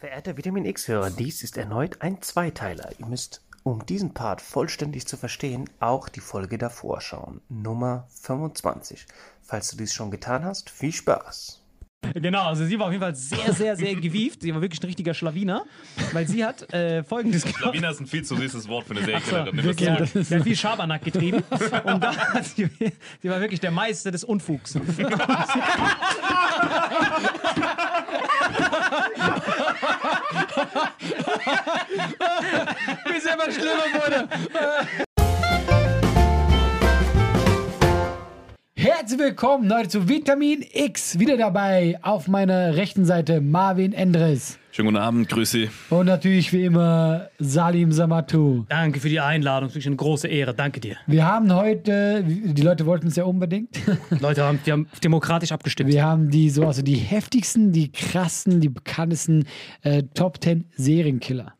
[0.00, 2.88] Verehrter Vitamin X-Hörer, dies ist erneut ein Zweiteiler.
[2.98, 7.42] Ihr müsst, um diesen Part vollständig zu verstehen, auch die Folge davor schauen.
[7.50, 9.04] Nummer 25.
[9.42, 11.60] Falls du dies schon getan hast, viel Spaß.
[12.14, 14.40] Genau, also sie war auf jeden Fall sehr, sehr, sehr gewieft.
[14.40, 15.66] Sie war wirklich ein richtiger Schlawiner,
[16.12, 17.62] weil sie hat äh, folgendes gemacht.
[17.62, 21.04] Lawina ist ein viel zu süßes Wort für eine So, ja, sie hat viel Schabernack
[21.04, 21.44] getrieben
[21.84, 22.70] und da hat sie,
[23.20, 24.78] sie war wirklich der Meister des Unfugs.
[33.06, 34.28] Wie es immer schlimmer wurde.
[38.80, 41.18] Herzlich willkommen Leute zu Vitamin X.
[41.18, 44.58] Wieder dabei auf meiner rechten Seite Marvin Endres.
[44.70, 45.68] Schönen guten Abend, grüße.
[45.90, 48.64] Und natürlich wie immer Salim Samatu.
[48.70, 50.54] Danke für die Einladung, wirklich eine große Ehre.
[50.54, 50.96] Danke dir.
[51.06, 53.68] Wir haben heute, die Leute wollten es ja unbedingt,
[54.18, 55.92] Leute, haben, wir haben demokratisch abgestimmt.
[55.92, 59.44] wir haben die so, also die heftigsten, die krassten, die bekanntesten
[59.82, 61.52] äh, Top 10 Serienkiller.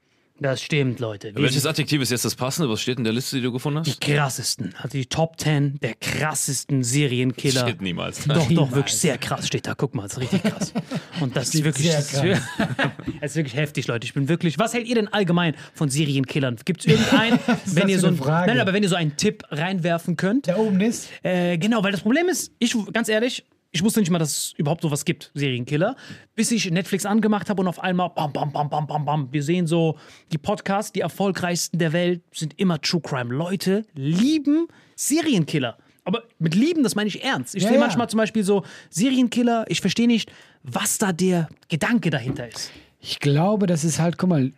[0.42, 1.34] Das stimmt, Leute.
[1.36, 2.70] Wir Welches Adjektiv ist jetzt das passende?
[2.70, 4.00] Was steht in der Liste, die du gefunden die hast?
[4.00, 7.60] krassesten, also die Top 10 der krassesten Serienkiller.
[7.68, 8.24] Steht niemals.
[8.24, 8.70] Doch, doch, Niemals.
[8.74, 9.74] wirklich sehr krass steht da.
[9.74, 10.72] Guck mal, das ist richtig krass.
[11.20, 14.06] Und das ist Steht wirklich, sehr das ist, wirklich- das ist wirklich heftig, Leute.
[14.06, 14.58] Ich bin wirklich.
[14.58, 16.56] Was hält ihr denn allgemein von Serienkillern?
[16.64, 18.50] Gibt es irgendeinen, wenn das ihr so eine ein, Frage?
[18.50, 20.48] nein, aber wenn ihr so einen Tipp reinwerfen könnt?
[20.48, 24.10] Da oben ist, Äh, genau, weil das Problem ist, ich ganz ehrlich, ich wusste nicht
[24.10, 25.94] mal, dass es überhaupt sowas gibt, Serienkiller,
[26.34, 29.28] bis ich Netflix angemacht habe und auf einmal bam, bam, bam, bam, bam, bam.
[29.32, 29.96] Wir sehen so,
[30.32, 33.32] die Podcasts, die erfolgreichsten der Welt sind immer True Crime.
[33.32, 34.66] Leute lieben
[34.96, 35.78] Serienkiller.
[36.04, 37.54] Aber mit lieben, das meine ich ernst.
[37.54, 37.84] Ich Ja, sehe ja.
[37.84, 42.70] manchmal zum Beispiel so Serienkiller, ich verstehe nicht, was da der Gedanke dahinter ist.
[42.98, 44.52] ich glaube, das ist halt, guck mal,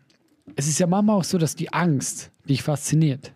[0.56, 3.32] es ist ja manchmal auch so, dass die Angst dich fasziniert.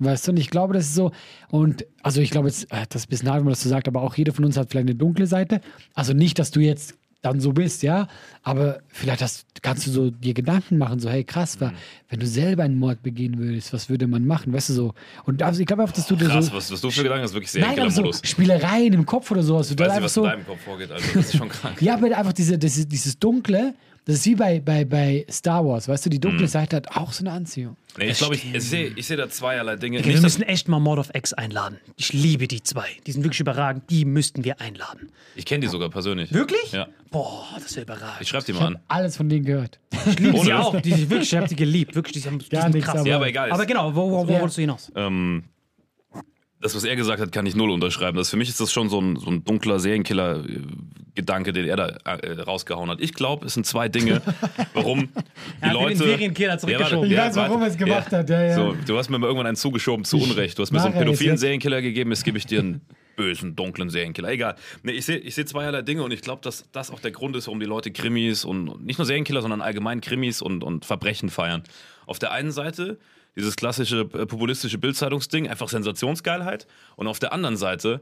[0.00, 1.12] Weißt du, und ich glaube, das ist so,
[1.50, 3.68] und also ich glaube jetzt, äh, das ist ein bisschen hart, wenn man das so
[3.68, 5.60] sagt, aber auch jeder von uns hat vielleicht eine dunkle Seite.
[5.94, 8.08] Also nicht, dass du jetzt dann so bist, ja.
[8.42, 11.70] Aber vielleicht hast, kannst du so dir Gedanken machen, so, hey, krass, wa-
[12.08, 14.94] wenn du selber einen Mord begehen würdest, was würde man machen, weißt du so.
[15.26, 16.54] Und also, ich glaube einfach, dass du dir Krass, so.
[16.54, 18.22] was, was du für Gedanken hast, wirklich Nein, aber so Serienkiller-Modus.
[18.24, 19.70] Spielereien im Kopf oder sowas.
[19.70, 21.80] Ich weiß nicht, was so, in deinem Kopf vorgeht, also das ist schon krank.
[21.82, 23.74] ja, aber einfach diese, dieses, dieses Dunkle,
[24.06, 26.22] das ist wie bei, bei, bei Star Wars, weißt du, die Mhm.
[26.22, 27.76] dunkle Seite hat auch so eine Anziehung.
[27.98, 29.98] Nee, ich glaube, ich, ich sehe ich seh da zweierlei Dinge.
[29.98, 31.78] Wir Nicht, dass, müssen echt mal Mord of X einladen.
[31.96, 32.86] Ich liebe die zwei.
[33.06, 33.84] Die sind wirklich überragend.
[33.90, 35.10] Die müssten wir einladen.
[35.36, 36.32] ich kenne die sogar persönlich.
[36.32, 36.72] Wirklich?
[36.72, 36.88] Ja.
[37.10, 38.20] Boah, das wäre überragend.
[38.20, 38.82] Ich schreibe die Ich mal habe an.
[38.88, 39.78] alles von denen gehört.
[40.06, 40.80] Ich liebe sie auch.
[40.80, 41.94] Die, wirklich, ich habe die geliebt.
[41.94, 43.00] Wirklich, die, haben, die sind nichts, krass.
[43.00, 43.50] aber- Ja, aber egal.
[43.52, 44.40] Aber genau, wo, wo, wo Ja.
[44.40, 44.90] wolltest du hinaus?
[44.96, 45.44] ähm,
[46.60, 48.16] das, was er gesagt hat, kann ich null unterschreiben.
[48.18, 51.86] Das, für mich ist das schon so ein, so ein dunkler Serienkiller-Gedanke, den er da
[52.04, 53.00] äh, rausgehauen hat.
[53.00, 54.20] Ich glaube, es sind zwei Dinge,
[54.74, 55.08] warum die
[55.60, 55.88] Er hat Leute.
[55.88, 57.10] den Serienkiller zurückgeschoben.
[57.10, 58.54] warte, Ich weiß, warum er es gemacht hat, ja, ja.
[58.54, 60.58] So, du hast mir mal irgendwann einen zugeschoben zu Unrecht.
[60.58, 62.80] Du hast mir so einen pädophilen Serienkiller gegeben, jetzt gebe ich dir einen
[63.16, 64.30] bösen, dunklen Serienkiller.
[64.30, 64.56] Egal.
[64.82, 67.36] Nee, ich sehe ich seh zweierlei Dinge und ich glaube, dass das auch der Grund
[67.36, 70.84] ist, warum die Leute Krimis und und nicht nur Serienkiller, sondern allgemein Krimis und, und
[70.84, 71.62] Verbrechen feiern.
[72.06, 72.98] Auf der einen Seite
[73.36, 76.66] dieses klassische äh, populistische Bildzeitungsding, einfach Sensationsgeilheit.
[76.96, 78.00] Und auf der anderen Seite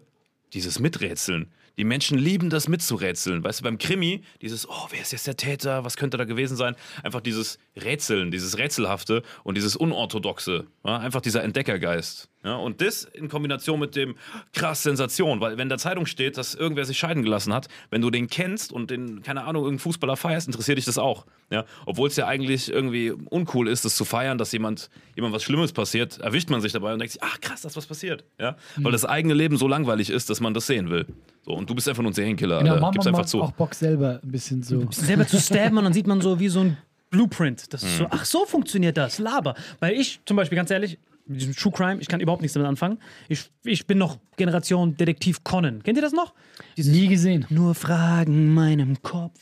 [0.53, 1.53] dieses Miträtseln.
[1.77, 3.45] Die Menschen lieben das mitzurätseln.
[3.45, 5.85] Weißt du, beim Krimi, dieses, oh, wer ist jetzt der Täter?
[5.85, 6.75] Was könnte da gewesen sein?
[7.05, 10.67] Einfach dieses Rätseln, dieses Rätselhafte und dieses Unorthodoxe.
[10.85, 10.99] Ja?
[10.99, 12.29] Einfach dieser Entdeckergeist.
[12.45, 12.55] Ja?
[12.57, 14.15] Und das in Kombination mit dem
[14.55, 18.01] krass Sensation, weil wenn in der Zeitung steht, dass irgendwer sich scheiden gelassen hat, wenn
[18.01, 21.27] du den kennst und den, keine Ahnung, irgendeinen Fußballer feierst, interessiert dich das auch.
[21.51, 21.65] Ja?
[21.87, 25.73] Obwohl es ja eigentlich irgendwie uncool ist, das zu feiern, dass jemand, jemand was Schlimmes
[25.73, 28.25] passiert, erwischt man sich dabei und denkt sich, ach krass, da ist was passiert.
[28.39, 28.57] Ja?
[28.77, 31.07] Weil das eigene Leben so langweilig ist, dass man das sehen will.
[31.45, 32.59] So, und du bist einfach nur ein Serienkiller.
[32.61, 32.91] Genau, Alter.
[32.93, 33.43] Gib's einfach macht zu.
[33.43, 34.87] auch Bock selber ein bisschen so.
[34.91, 36.77] selber zu stabben und dann sieht man so wie so ein
[37.11, 37.73] Blueprint.
[37.73, 37.99] Das ist Mhm.
[38.05, 39.55] so, ach so funktioniert das, Laber.
[39.81, 42.69] Weil ich zum Beispiel, ganz ehrlich, mit diesem True Crime, ich kann überhaupt nichts damit
[42.69, 42.99] anfangen.
[43.29, 45.83] Ich, ich bin noch Generation Detektiv Conan.
[45.83, 46.35] Kennt ihr das noch?
[46.77, 47.47] Dieses Nie gesehen.
[47.51, 49.39] Nur Fragen in meinem Kopf.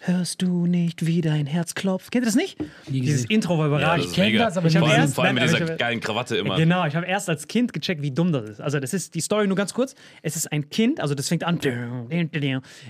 [0.00, 2.12] Hörst du nicht, wie dein Herz klopft?
[2.12, 2.56] Kennt ihr das nicht?
[2.86, 3.24] Dieses.
[3.24, 4.04] Intro war Ja, überragend.
[4.04, 4.44] das ist kenn mega.
[4.44, 5.08] das, aber nie allem, gesehen.
[5.14, 6.56] vor allem mit dieser ich- geilen Krawatte immer.
[6.56, 8.60] Genau, ich habe erst als Kind gecheckt, wie dumm das ist.
[8.60, 9.96] Also, das ist die Story nur ganz kurz.
[10.22, 11.58] Es ist ein Kind, also das fängt an.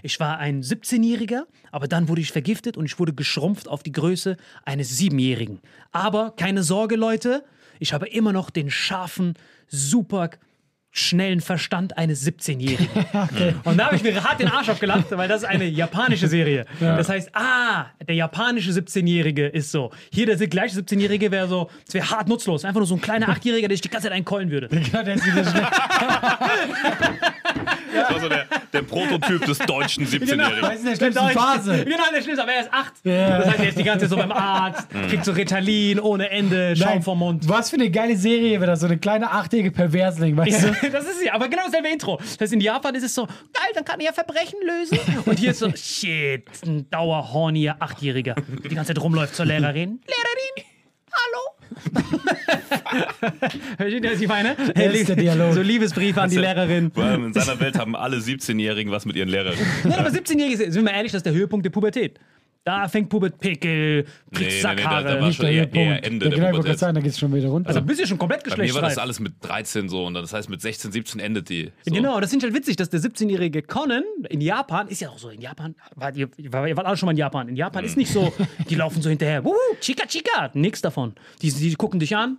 [0.03, 3.93] Ich war ein 17-Jähriger, aber dann wurde ich vergiftet und ich wurde geschrumpft auf die
[3.93, 5.61] Größe eines Siebenjährigen.
[5.93, 7.45] Aber keine Sorge, Leute,
[7.79, 9.35] ich habe immer noch den scharfen,
[9.69, 10.31] super
[10.97, 12.89] schnellen Verstand eines 17-Jährigen.
[13.65, 16.65] Und da habe ich mir hart den Arsch aufgelacht, weil das ist eine japanische Serie.
[16.81, 19.91] Das heißt, ah, der japanische 17-Jährige ist so.
[20.11, 22.65] Hier der gleiche 17-Jährige wäre so, es wäre hart nutzlos.
[22.65, 24.71] Einfach nur so ein kleiner 8-Jähriger, der ich die ganze Zeit einkeulen würde.
[28.07, 30.61] Das war so der, der Prototyp des deutschen Weißt 17-Jährigen.
[30.61, 31.85] du, in der schlimmsten Phase.
[31.85, 32.93] Genau, der Schlimmste, aber er ist 8.
[33.05, 33.39] Ja.
[33.39, 36.77] Das heißt, er ist die ganze Zeit so beim Arzt, kriegt so Ritalin ohne Ende,
[36.77, 37.49] Schaum Nein, vom Mund.
[37.49, 40.67] Was für eine geile Serie wäre das, so eine kleine achtjährige Perversling, weißt du?
[40.69, 42.17] Ja, das ist ja, aber genau dasselbe Intro.
[42.17, 44.99] Das heißt, in Japan ist es so, geil, dann kann er ja Verbrechen lösen.
[45.25, 50.01] Und hier ist so, shit, ein dauerhorniger Achtjähriger, der die ganze Zeit rumläuft zur Lehrerin.
[50.07, 50.67] Lehrerin,
[51.13, 52.36] hallo.
[53.77, 54.57] Versteht ihr, was ich meine?
[54.75, 55.53] Das ist der Dialog.
[55.55, 56.91] So Liebesbriefe an die Lehrerin.
[56.93, 59.67] Vor allem in seiner Welt haben alle 17-Jährigen was mit ihren Lehrerinnen.
[59.85, 62.19] Nein, aber 17-Jährige, sind wir mal ehrlich, das ist der Höhepunkt der Pubertät.
[62.65, 65.05] Da fängt Pubertät, Pickel, kriegt Nee, nee, nee, Sackhaare.
[65.05, 66.79] da- da war Nicht schon der eher- eher Ende ja, der genau, ich wollte Pubertät.
[66.81, 67.69] sagen, da geht es schon wieder runter.
[67.69, 69.03] also bist du schon komplett Bei mir war das geschlechtsreif.
[69.05, 71.71] alles mit 13 so und das heißt mit 16, 17 endet die.
[71.85, 71.95] So.
[71.95, 75.29] Genau, das ist halt witzig, dass der 17-jährige Conan in Japan, ist ja auch so,
[75.29, 77.49] in Japan, wart ihr, ihr wart alle schon mal in Japan.
[77.49, 78.33] In Japan ist nicht so,
[78.69, 81.15] die laufen so hinterher, wuhu, chica, chica, nix davon.
[81.43, 82.39] Die, die gucken dich an,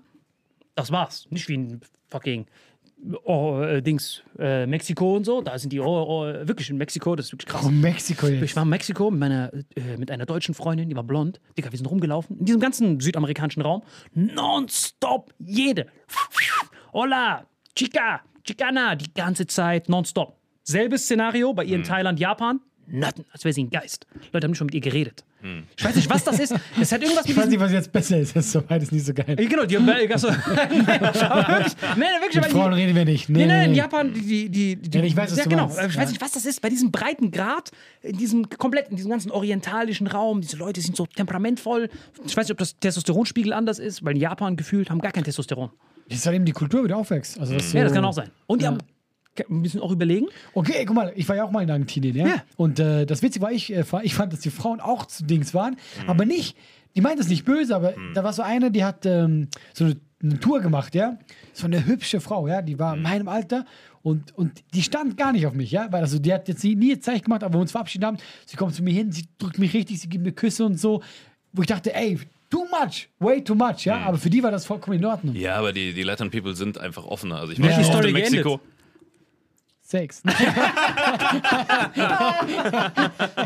[0.77, 1.27] das war's.
[1.29, 2.45] Nicht wie in fucking
[3.24, 5.41] oh, äh, Dings, äh, Mexiko und so.
[5.41, 7.65] Da sind die, oh, oh, wirklich in Mexiko, das ist wirklich krass.
[7.65, 8.44] Oh, Mexiko jetzt.
[8.44, 11.39] Ich war in Mexiko mit, meiner, äh, mit einer deutschen Freundin, die war blond.
[11.57, 12.38] Digga, wir sind rumgelaufen.
[12.39, 13.84] In diesem ganzen südamerikanischen Raum.
[14.13, 15.34] Nonstop.
[15.39, 15.88] Jede.
[16.93, 18.96] Hola, Chica, Chicana.
[18.96, 20.38] Die ganze Zeit nonstop.
[20.63, 22.60] Selbes Szenario bei ihr in Thailand, Japan.
[22.89, 23.25] Nothing.
[23.34, 24.08] Als wäre sie ein Geist.
[24.32, 25.24] Leute haben nicht schon mit ihr geredet.
[25.75, 26.53] Ich weiß nicht, was das ist.
[26.79, 28.36] Das hat irgendwas mit ich weiß diesem nicht, was jetzt besser ist.
[28.36, 29.36] Das ist so beides nicht so geil.
[29.39, 30.27] ja, Genau, die haben also,
[30.82, 33.29] wirklich, nein, wirklich, Mit Frauen die, reden wir nicht.
[33.29, 33.75] Nee, Nee, nein, in.
[33.75, 35.67] Japan, die, die, die, Ja, ich weiß, was ja, du genau.
[35.67, 35.79] meinst.
[35.89, 36.01] Ich Ja.
[36.01, 36.62] weiß nicht, was das ist.
[36.62, 40.96] Bei diesem breiten Grad, in diesem komplett, in diesem ganzen orientalischen Raum, diese Leute sind
[40.96, 41.89] so temperamentvoll.
[42.25, 45.24] Ich weiß nicht, ob das Testosteronspiegel anders ist, weil in Japan gefühlt haben gar kein
[45.24, 45.70] Testosteron.
[46.10, 47.39] Das ist halt eben die Kultur, wie du aufwächst.
[47.39, 48.29] Also das so Ja, das kann auch sein.
[48.48, 48.72] Und die Ja.
[48.72, 48.79] haben,
[49.48, 50.27] müssen auch überlegen.
[50.53, 52.27] Okay, guck mal, ich war ja auch mal in Argentinien, ja.
[52.27, 52.36] Ja.
[52.56, 55.53] Und äh, das Witzige war, ich, äh, ich fand, dass die Frauen auch zu Dings
[55.53, 56.10] waren, Mhm.
[56.10, 56.58] aber nicht,
[56.96, 59.98] die meint das nicht böse, aber da war so eine, die hat ähm, so eine,
[60.24, 61.17] eine Tour gemacht, ja.
[61.53, 62.98] So eine hübsche Frau, ja, die war Mhm.
[62.98, 63.65] in meinem Alter
[64.01, 66.75] und, und die stand gar nicht auf mich, ja, weil also die hat jetzt nie,
[66.75, 69.60] nie Zeichen gemacht, aber wir uns verabschiedet haben, sie kommt zu mir hin, sie drückt
[69.60, 71.01] mich richtig, sie gibt mir Küsse und so,
[71.53, 72.17] wo ich dachte, ey,
[72.50, 75.36] too much, way too much, ja, aber für die war das vollkommen in Ordnung.
[75.36, 77.36] Ja, aber die, die Latin People sind einfach offener.
[77.36, 78.58] Also ich war ist schon oft in Mexiko.
[78.58, 78.76] geendet?
[79.89, 80.22] Sex.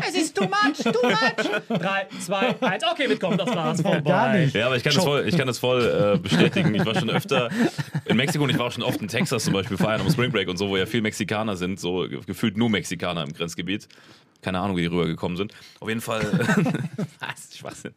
[0.08, 1.78] Es ist too much, too much.
[1.78, 2.82] Drei, zwei, eins.
[2.84, 4.00] Okay, mitkommen, das war's vorbei.
[4.00, 4.54] Gar nicht.
[4.54, 6.74] Ja, aber ich kann das voll, ich kann das voll äh, bestätigen.
[6.74, 7.48] Ich war schon öfter
[8.06, 10.32] in Mexiko und ich war auch schon oft in Texas zum Beispiel feiern am Spring
[10.32, 13.86] Break und so, wo ja viel Mexikaner sind, so ge- gefühlt nur Mexikaner im Grenzgebiet.
[14.42, 15.54] Keine Ahnung, wie die rübergekommen sind.
[15.78, 16.22] Auf jeden Fall.
[17.20, 17.92] das ist Schwachsinn.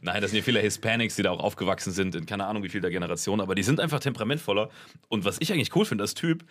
[0.00, 2.70] Nein, das sind ja viele Hispanics, die da auch aufgewachsen sind, in keine Ahnung wie
[2.70, 4.70] viel der Generation, aber die sind einfach temperamentvoller.
[5.08, 6.44] Und was ich eigentlich cool finde als Typ,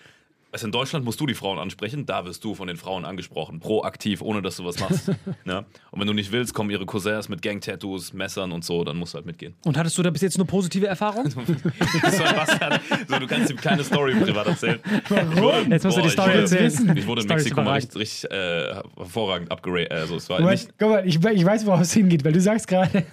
[0.51, 3.59] Du, in Deutschland musst du die Frauen ansprechen, da wirst du von den Frauen angesprochen,
[3.59, 5.09] proaktiv, ohne dass du was machst.
[5.45, 5.65] ne?
[5.91, 9.13] Und wenn du nicht willst, kommen ihre Cousins mit Gang-Tattoos, Messern und so, dann musst
[9.13, 9.53] du halt mitgehen.
[9.63, 11.29] Und hattest du da bis jetzt nur positive Erfahrungen?
[13.07, 14.79] so du kannst ihm keine Story privat erzählen.
[15.09, 15.71] Warum?
[15.71, 16.97] Jetzt musst du die Story erzählen.
[16.97, 19.91] Ich wurde in Story ist Mexiko mal richtig, richtig äh, hervorragend upgeradet.
[19.91, 20.69] Also es war Guck mal, nicht.
[20.79, 23.05] guck mal, ich, ich weiß, worauf es hingeht, weil du sagst gerade,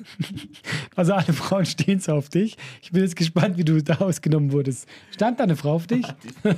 [0.97, 2.57] also alle Frauen stehen so auf dich.
[2.83, 4.88] Ich bin jetzt gespannt, wie du da ausgenommen wurdest.
[5.11, 6.07] Stand da eine Frau auf dich?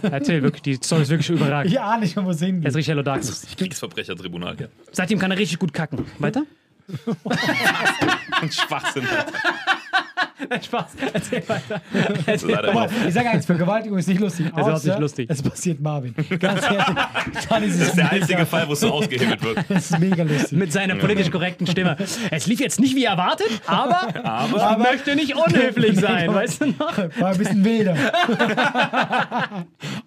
[0.03, 1.73] Erzähl wirklich, die Story ist wirklich überragend.
[1.73, 2.75] Ich ahne schon, wo es Er ist hingeht.
[2.75, 3.47] richtig Hello Darkness.
[3.57, 4.57] Kriegsverbrechertribunal.
[4.61, 4.67] Ja.
[4.93, 6.05] Seitdem kann er richtig gut kacken.
[6.19, 6.45] Weiter?
[8.43, 9.07] Und Schwachsinn.
[10.65, 10.87] Spaß.
[11.13, 11.81] Erzähl weiter.
[12.33, 14.47] Ist mal, immer- ich sage eins, Vergewaltigung ist nicht lustig.
[14.47, 15.29] ist überhaupt nicht lustig.
[15.31, 16.15] Es passiert Marvin.
[16.39, 16.85] Ganz ehrlich.
[17.49, 19.59] Dann ist es das ist der mega, einzige Fall, wo es so ausgehimmelt wird.
[19.69, 20.53] Das ist mega lustig.
[20.59, 21.97] Mit seiner politisch korrekten Stimme.
[22.31, 26.67] Es lief jetzt nicht wie erwartet, aber, aber ich möchte nicht unhöflich sein, weißt du
[26.67, 26.97] noch?
[27.19, 27.97] War ein bisschen wilder.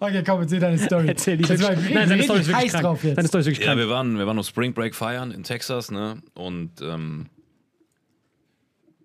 [0.00, 1.08] okay, komm, erzähl deine Story.
[1.08, 2.84] Erzähl die Nein, seine Story ist wirklich krank.
[2.84, 3.16] drauf jetzt.
[3.16, 3.78] Seine Story ist wirklich Ja, krank.
[3.78, 6.16] wir waren, wir waren auf Spring Break feiern in Texas, ne?
[6.34, 7.26] Und ähm,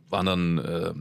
[0.09, 0.93] waren dann äh,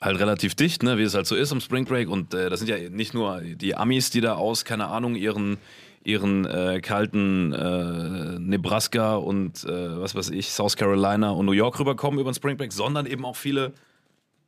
[0.00, 0.98] halt relativ dicht, ne?
[0.98, 2.08] Wie es halt so ist am Spring Break.
[2.08, 5.58] Und äh, das sind ja nicht nur die Amis, die da aus, keine Ahnung, ihren
[6.04, 11.80] ihren äh, kalten äh, Nebraska und äh, was weiß ich, South Carolina und New York
[11.80, 13.72] rüberkommen über den Spring Break, sondern eben auch viele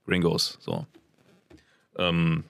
[0.06, 0.58] Gringos.
[0.60, 0.86] So.
[1.96, 2.44] Ähm,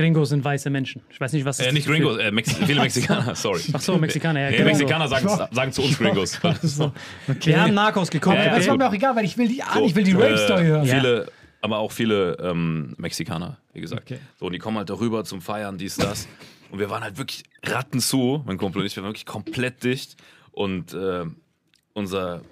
[0.00, 1.02] Gringos sind weiße Menschen.
[1.10, 3.60] Ich weiß nicht, was das äh, nicht Gringos, äh, Mex viele Mexikaner, sorry.
[3.72, 4.50] Ach so, Mexikaner, ja.
[4.50, 4.68] Nee, genau.
[4.70, 6.40] Mexikaner sagen, sagen zu uns Gringos.
[6.62, 6.92] So,
[7.28, 7.50] okay.
[7.50, 8.36] Wir haben Narcos geguckt.
[8.36, 10.12] Ja, ja, Das war mir auch egal, weil ich will die, So, ich will die
[10.12, 10.86] äh, Rape-Story hören.
[10.86, 11.26] Viele,
[11.60, 14.02] aber auch viele ähm, Mexikaner, wie gesagt.
[14.02, 14.20] Okay.
[14.38, 16.26] So, und die kommen halt darüber zum Feiern, dies, das.
[16.70, 19.82] Und wir waren halt wirklich Ratten zu, mein Kumpel und ich, wir waren wirklich komplett
[19.84, 20.16] dicht.
[20.52, 21.24] Und äh,
[21.94, 22.42] unser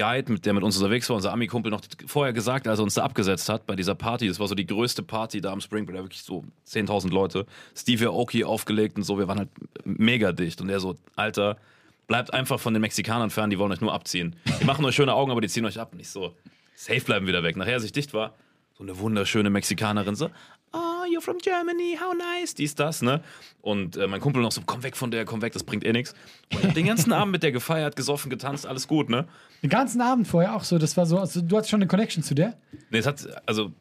[0.00, 2.94] Guide, mit der mit uns unterwegs war, unser Ami-Kumpel, noch vorher gesagt, als er uns
[2.94, 5.84] da abgesetzt hat, bei dieser Party, das war so die größte Party da am Spring
[5.84, 7.44] Break, wirklich so 10.000 Leute,
[7.76, 9.50] Stevie Aoki aufgelegt und so, wir waren halt
[9.84, 10.62] mega dicht.
[10.62, 11.58] Und er so, Alter,
[12.06, 14.36] bleibt einfach von den Mexikanern fern, die wollen euch nur abziehen.
[14.60, 15.92] Die machen euch schöne Augen, aber die ziehen euch ab.
[15.92, 16.34] Und ich so,
[16.74, 17.56] safe bleiben wieder weg.
[17.56, 18.34] Nachher, als ich dicht war,
[18.78, 20.30] so eine wunderschöne Mexikanerin, so,
[20.72, 23.20] oh, you're from Germany, how nice, dies, das, ne?
[23.60, 25.92] Und äh, mein Kumpel noch so, komm weg von der, komm weg, das bringt eh
[25.92, 26.14] nichts.
[26.52, 29.26] Und ich hab den ganzen Abend mit der gefeiert, gesoffen, getanzt, alles gut, ne?
[29.62, 30.78] Den ganzen Abend vorher auch so.
[30.78, 32.56] Das war so, also du hattest schon eine Connection zu der.
[32.90, 33.72] Nee, es hat, also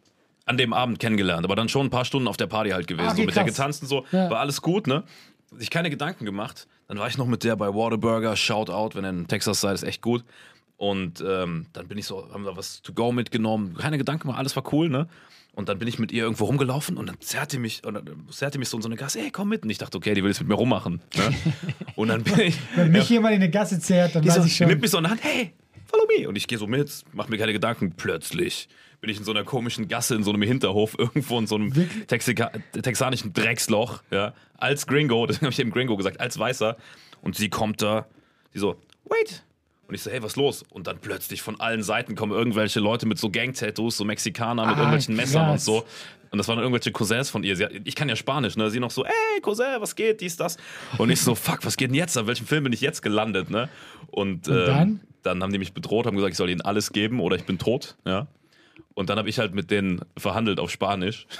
[0.45, 3.07] an dem Abend kennengelernt, aber dann schon ein paar Stunden auf der Party halt gewesen.
[3.07, 3.55] Ah, okay, so mit der krass.
[3.55, 4.29] getanzt und so, Ja.
[4.29, 5.03] war alles gut, ne?
[5.57, 6.67] Sich keine Gedanken gemacht.
[6.87, 9.83] Dann war ich noch mit der bei Whataburger, Shoutout, wenn ihr in Texas seid, ist
[9.83, 10.23] echt gut.
[10.77, 14.39] Und ähm, dann bin ich so, haben wir was to go mitgenommen, keine Gedanken gemacht,
[14.39, 15.07] alles war cool, ne?
[15.53, 18.59] Und dann bin ich mit ihr irgendwo rumgelaufen und dann zerrte mich, und dann zerrte
[18.59, 19.63] mich so in so eine Gasse, ey, komm mit.
[19.63, 21.01] Und ich dachte, okay, die will jetzt mit mir rummachen.
[21.17, 21.33] Ne?
[21.95, 22.55] Und dann bin ich.
[22.75, 24.67] Wenn mich jemand in eine Gasse zerrt, dann Die, weiß so, ich die schon.
[24.67, 25.51] nimmt mich so in der Hand, hey,
[25.85, 26.29] follow me.
[26.29, 27.93] Und ich gehe so mit, mach mir keine Gedanken.
[27.97, 28.69] Plötzlich
[29.01, 31.73] bin ich in so einer komischen Gasse, in so einem Hinterhof, irgendwo in so einem?
[32.07, 32.51] Texika
[32.81, 36.77] texanischen Drecksloch, ja, als Gringo, deswegen habe ich eben Gringo gesagt, als Weißer.
[37.21, 38.07] Und sie kommt da,
[38.53, 38.75] die so,
[39.05, 39.43] wait.
[39.89, 40.63] Und ich so, hey, was los?
[40.69, 44.75] Und dann plötzlich von allen Seiten kommen irgendwelche Leute mit so Gang-Tattoos, so Mexikaner mit
[44.75, 45.65] Ah, irgendwelchen Messern und krass.
[45.65, 45.83] so.
[46.31, 47.55] Und das waren irgendwelche Cousins von ihr.
[47.55, 48.69] Sie, ich kann ja Spanisch, ne?
[48.69, 50.57] Sie noch so, ey, Cousin, was geht, dies, das.
[50.99, 52.15] Und ich so, fuck, was geht denn jetzt?
[52.17, 53.67] An welchem Film bin ich jetzt gelandet, ne?
[54.11, 54.99] Und, ähm, dann?
[55.23, 57.57] dann haben die mich bedroht, haben gesagt, ich soll ihnen alles geben oder ich bin
[57.57, 58.27] tot, ja.
[58.93, 61.25] Und dann habe ich halt mit denen verhandelt auf Spanisch.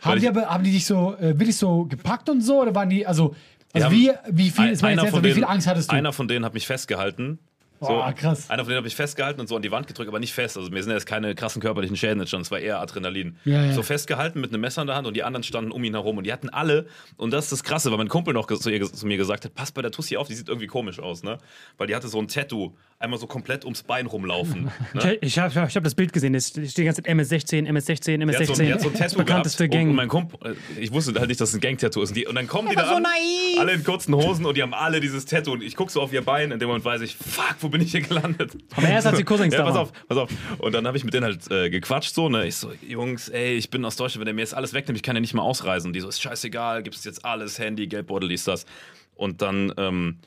[0.00, 2.62] Haben die, aber, haben die dich so äh, wirklich so gepackt und so?
[2.62, 3.34] Oder waren die, also,
[3.72, 5.96] also wie, wie viel, Ein- ist jetzt wie viel Angst hattest du?
[5.96, 7.40] Einer von denen hat mich festgehalten.
[7.80, 8.50] Boah, krass.
[8.50, 10.56] Einer von denen habe ich festgehalten und so an die Wand gedrückt, aber nicht fest.
[10.56, 13.36] Also mir sind jetzt keine krassen körperlichen Schäden entstanden, es war eher Adrenalin.
[13.44, 13.72] Ja, ja.
[13.72, 16.18] So festgehalten mit einem Messer in der Hand und die anderen standen um ihn herum
[16.18, 18.92] und die hatten alle, und das ist das Krasse, weil mein Kumpel noch zu, ihr,
[18.92, 21.38] zu mir gesagt hat, pass bei der Tussi auf, die sieht irgendwie komisch aus, ne?
[21.76, 24.70] Weil die hatte so ein Tattoo, einmal so komplett ums Bein rumlaufen.
[24.94, 25.18] Ne?
[25.20, 26.34] Ich, habe ich hab das Bild gesehen.
[26.34, 28.62] Es steht die ganze Zeit MS16, MS16, Die hat so, MS16.
[28.64, 29.80] die hat so ein Tattoo bekannteste gehabt.
[29.80, 29.90] Gang.
[29.90, 32.10] Und mein Kumpel, äh, ich wusste halt nicht, dass es ein Gang-Tattoo ist.
[32.10, 33.60] Und, die, und dann kommen die da so an, naiv.
[33.60, 35.52] alle in kurzen Hosen und die haben alle dieses Tattoo.
[35.52, 37.80] Und ich gucke so auf ihr Bein, in dem Moment weiß ich, fuck, wo bin
[37.80, 38.52] ich hier gelandet?
[38.76, 40.30] Aber erst als die Cousins ja, da pass auf, pass auf.
[40.58, 42.46] Und dann habe ich mit denen halt äh, gequatscht so, ne?
[42.46, 45.02] Ich so, Jungs, ey, ich bin aus Deutschland, wenn der mir jetzt alles wegnimmt, ich
[45.02, 45.88] kann ja nicht mehr ausreisen.
[45.88, 48.66] Und die so, ist scheißegal, gibt's jetzt alles, Handy, Geldbeutel, dies, das.
[49.14, 50.18] Und dann, ähm,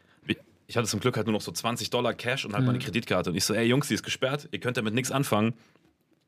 [0.72, 3.32] ich hatte zum Glück halt nur noch so 20 Dollar Cash und halt meine Kreditkarte.
[3.32, 5.54] Und ich so, ey Jungs, die ist gesperrt, ihr könnt damit nichts anfangen.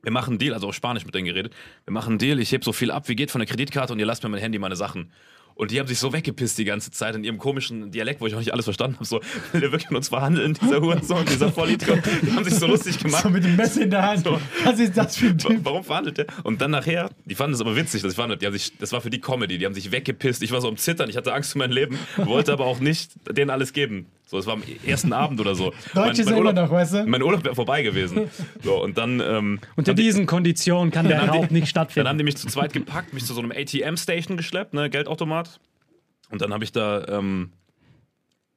[0.01, 1.53] Wir machen einen Deal, also auf Spanisch mit denen geredet.
[1.85, 3.99] Wir machen einen Deal, ich heb so viel ab, wie geht von der Kreditkarte und
[3.99, 5.11] ihr lasst mir mein Handy, meine Sachen.
[5.55, 8.35] Und die haben sich so weggepisst die ganze Zeit in ihrem komischen Dialekt, wo ich
[8.35, 9.05] auch nicht alles verstanden habe.
[9.05, 11.99] So, will der wirklich mit uns verhandeln, dieser Hurensohn, dieser Vollidiot.
[12.21, 13.23] Die haben sich so lustig gemacht.
[13.23, 14.23] So mit dem Messer in der Hand.
[14.23, 14.39] So.
[14.63, 15.59] Was ist das für ein Typ?
[15.63, 16.25] Warum verhandelt der?
[16.43, 18.41] Und dann nachher, die fanden es aber witzig, dass ich verhandelt.
[18.41, 20.41] Die haben sich, das war für die Comedy, die haben sich weggepisst.
[20.43, 23.11] Ich war so am Zittern, ich hatte Angst für mein Leben, wollte aber auch nicht
[23.29, 24.07] denen alles geben.
[24.33, 25.73] So, es war am ersten Abend oder so.
[25.93, 27.05] Deutsch ist ja immer noch, weißt du?
[27.05, 28.31] Mein Urlaub wäre vorbei gewesen.
[28.63, 31.67] So, und dann, ähm, Unter haben die- diesen Konditionen kann der dann Raub nicht dann
[31.67, 32.09] stattfinden.
[32.09, 35.59] haben die mich zu zweit gepackt, mich zu so einem ATM-Station geschleppt, ne, Geldautomat.
[36.31, 37.51] Und dann habe ich da ähm,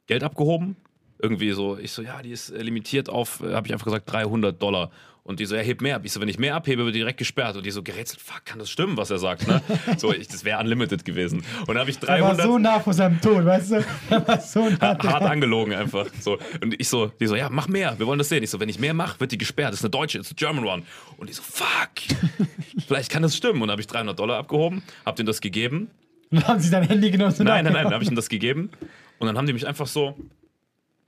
[0.07, 0.77] Geld abgehoben.
[1.21, 4.11] Irgendwie so, ich so, ja, die ist äh, limitiert auf, äh, habe ich einfach gesagt,
[4.11, 4.91] 300 Dollar.
[5.27, 6.03] Und die so, ja, heb mehr ab.
[6.05, 7.57] Ich so, wenn ich mehr abhebe, wird die direkt gesperrt.
[7.57, 9.61] Und die so gerätselt, fuck, kann das stimmen, was er sagt, ne?
[9.99, 11.43] So, ich, das wäre unlimited gewesen.
[11.61, 13.85] Und dann habe ich Er war 300 so nah vor seinem Tod, weißt du?
[14.09, 14.97] Er war so nah.
[14.97, 16.07] hart angelogen einfach.
[16.21, 16.39] So.
[16.63, 18.45] Und ich so, die so, ja, mach mehr, wir wollen das sehen.
[18.45, 19.73] Ich so, wenn ich mehr mache, wird die gesperrt.
[19.73, 20.85] Das ist eine deutsche, it's a German one.
[21.17, 21.91] Und die so, fuck,
[22.87, 23.61] vielleicht kann das stimmen.
[23.63, 25.91] Und dann habe ich 300 Dollar abgehoben, hab denen das gegeben.
[26.31, 27.35] Und dann haben sie dein Handy genommen.
[27.37, 28.71] und Nein, nein, nein, dann habe ich ihnen das gegeben.
[29.19, 30.15] Und dann haben die mich einfach so,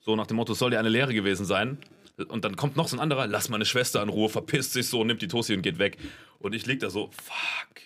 [0.00, 1.78] so nach dem Motto, soll dir eine Lehre gewesen sein.
[2.26, 5.04] Und dann kommt noch so ein anderer, lass meine Schwester in Ruhe, verpisst sich so,
[5.04, 5.98] nimmt die Tosti und geht weg.
[6.40, 7.78] Und ich lieg da so, fuck.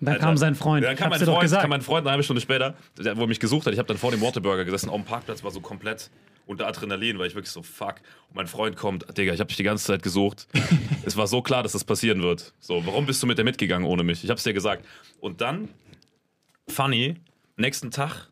[0.00, 0.26] Dann Alter.
[0.26, 0.82] kam sein Freund.
[0.82, 3.26] Ja, dann kam mein Freund, kam mein Freund eine halbe Stunde später, der, wo er
[3.26, 3.74] mich gesucht hat.
[3.74, 6.10] Ich habe dann vor dem Waterburger gesessen, auf dem Parkplatz, war so komplett
[6.46, 7.96] unter Adrenalin, weil ich wirklich so, fuck.
[8.28, 10.48] Und mein Freund kommt, Digga, ich habe dich die ganze Zeit gesucht.
[11.04, 12.54] es war so klar, dass das passieren wird.
[12.60, 14.24] So, warum bist du mit der mitgegangen ohne mich?
[14.24, 14.86] Ich habe es dir gesagt.
[15.20, 15.68] Und dann,
[16.66, 17.16] funny,
[17.56, 18.29] nächsten Tag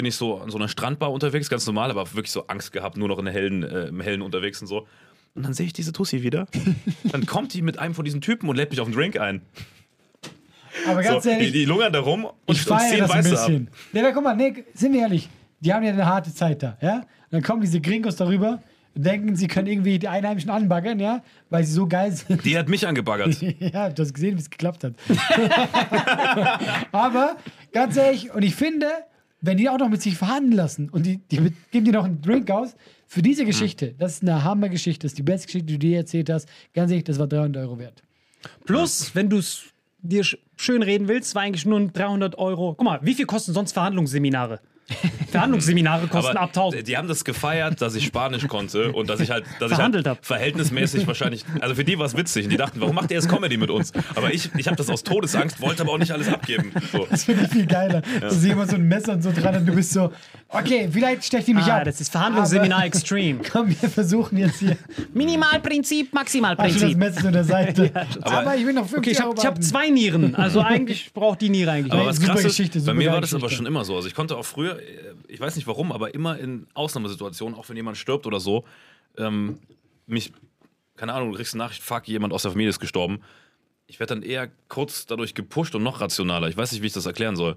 [0.00, 2.96] bin ich so an so einer Strandbar unterwegs, ganz normal, aber wirklich so Angst gehabt,
[2.96, 4.86] nur noch in der hellen, äh, im Hellen unterwegs und so.
[5.34, 6.46] Und dann sehe ich diese Tussi wieder.
[7.12, 9.42] dann kommt die mit einem von diesen Typen und lädt mich auf einen Drink ein.
[10.88, 13.36] Aber ganz so, ehrlich, die, die lungern da rum und, ich und ziehen das ein
[13.36, 13.72] ab.
[13.92, 15.28] Nee, aber guck mal, nee, sind wir ehrlich,
[15.60, 17.00] die haben ja eine harte Zeit da, ja?
[17.00, 18.62] Und dann kommen diese Gringos darüber,
[18.94, 21.22] denken, sie können irgendwie die Einheimischen anbaggern, ja?
[21.50, 22.42] Weil sie so geil sind.
[22.42, 23.36] Die hat mich angebaggert.
[23.58, 24.94] ja, du hast gesehen, wie es geklappt hat.
[26.92, 27.36] aber
[27.70, 28.86] ganz ehrlich, und ich finde,
[29.40, 32.04] wenn die auch noch mit sich verhandeln lassen und die, die mit- geben dir noch
[32.04, 32.74] einen Drink aus,
[33.06, 35.96] für diese Geschichte, das ist eine Hammergeschichte, das ist die beste Geschichte, die du dir
[35.98, 36.48] erzählt hast.
[36.74, 38.02] Ganz ehrlich, das war 300 Euro wert.
[38.64, 39.64] Plus, wenn du es
[40.02, 42.74] dir sch- schön reden willst, war eigentlich nur 300 Euro.
[42.74, 44.60] Guck mal, wie viel kosten sonst Verhandlungsseminare?
[45.30, 46.86] Verhandlungsseminare kosten Aber ab 1000.
[46.88, 50.08] die haben das gefeiert, dass ich Spanisch konnte und dass ich halt, dass Verhandelt ich
[50.08, 50.26] halt hab.
[50.26, 53.28] verhältnismäßig wahrscheinlich, also für die war es witzig und die dachten, warum macht ihr jetzt
[53.28, 53.92] Comedy mit uns?
[54.14, 56.72] Aber ich, ich habe das aus Todesangst, wollte aber auch nicht alles abgeben.
[56.92, 57.06] So.
[57.10, 58.02] Das finde ich viel geiler.
[58.20, 60.12] Du siehst immer so ein Messer und so dran und du bist so,
[60.48, 61.84] okay, vielleicht stecht die mich Ah, ab.
[61.84, 63.40] das ist Verhandlungsseminar Extreme.
[63.50, 64.76] Komm, wir versuchen jetzt hier.
[65.12, 66.96] Minimalprinzip, Hast du das Maximalprinzip.
[66.98, 67.90] Messer zu der Seite?
[68.22, 70.34] aber- aber, ich will noch 50 Okay, ich habe hab zwei Nieren.
[70.34, 71.92] Also eigentlich braucht die Niere eigentlich.
[71.92, 72.10] Aber nicht.
[72.10, 73.96] was super krass ist, Geschichte, bei mir war das aber schon immer so.
[73.96, 74.78] Also ich konnte auch früher,
[75.28, 78.64] ich weiß nicht warum, aber immer in Ausnahmesituationen, auch wenn jemand stirbt oder so,
[79.16, 79.58] ähm,
[80.06, 80.32] mich,
[80.96, 83.20] keine Ahnung, du kriegst eine Nachricht, fuck, jemand aus der Familie ist gestorben.
[83.86, 86.48] Ich werde dann eher kurz dadurch gepusht und noch rationaler.
[86.48, 87.56] Ich weiß nicht, wie ich das erklären soll.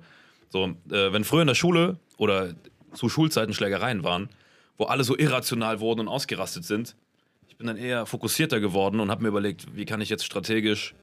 [0.50, 2.54] So, äh, wenn früher in der Schule oder
[2.94, 4.30] zu Schulzeiten Schlägereien waren,
[4.78, 6.96] wo alle so irrational wurden und ausgerastet sind,
[7.48, 10.96] ich bin dann eher fokussierter geworden und habe mir überlegt, wie kann ich jetzt strategisch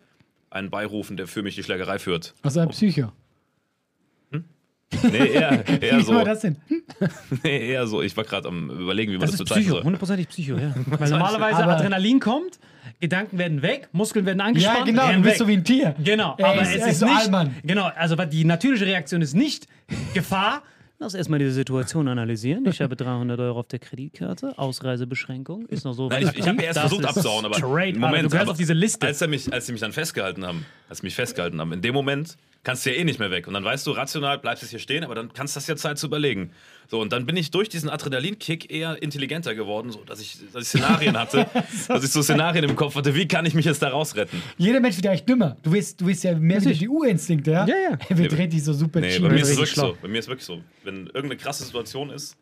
[0.51, 2.35] einen beirufen, der für mich die Schlägerei führt.
[2.43, 3.13] Also ein Psycho.
[5.03, 6.15] Nee, eher, eher Wie so.
[6.15, 6.57] war das denn?
[7.45, 8.03] Nee, eher so.
[8.03, 9.85] Ich war gerade am überlegen, wie man Das das, ist bezeichnen Psycho, soll.
[9.85, 10.75] hundertprozentig Psycho, ja.
[10.87, 12.59] Weil normalerweise Aber- Adrenalin kommt,
[13.01, 15.39] Gedanken werden weg, Muskeln werden angespannt, Ja, genau, du rennen bist weg.
[15.39, 15.95] so wie ein Tier.
[16.05, 17.17] Genau, Ey, aber ist- es er ist so nicht.
[17.17, 17.55] Allmann.
[17.65, 19.67] Genau, also die natürliche Reaktion ist nicht
[20.13, 20.63] Gefahr.
[21.03, 22.67] Lass erstmal diese Situation analysieren.
[22.67, 26.61] Ich habe 300 Euro auf der Kreditkarte, Ausreisebeschränkung, ist noch so Nein, ich, ich habe
[26.63, 29.07] erst Das versucht abzuhauen, aber Moment, du gehörst aber auf diese Liste.
[29.07, 31.81] Als, er mich, als sie mich dann festgehalten haben, als sie mich festgehalten haben, in
[31.81, 33.47] dem Moment kannst du ja eh nicht mehr weg.
[33.47, 35.77] Und dann weißt du, rational bleibst du hier stehen, aber dann kannst du das ja
[35.77, 36.53] Zeit zu überlegen.
[36.89, 40.63] So, und dann bin ich durch diesen Adrenalinkick eher intelligenter geworden, so dass ich, dass
[40.63, 41.47] ich Szenarien hatte,
[41.89, 44.43] dass ich so Szenarien im Kopf hatte, wie kann ich mich jetzt da rausretten?
[44.59, 45.57] Jeder Mensch wird ja eigentlich dümmer.
[45.63, 47.67] Du bist, du bist ja mehr wie die Urinstinkte, ja?
[47.67, 47.99] Ja, ja.
[48.17, 49.97] Wir drehen dich so super Nee, bei mir ist es wirklich so.
[50.03, 50.61] Bei mir ist wirklich so.
[50.85, 52.37] Wenn irgendeine krasse Situation ist,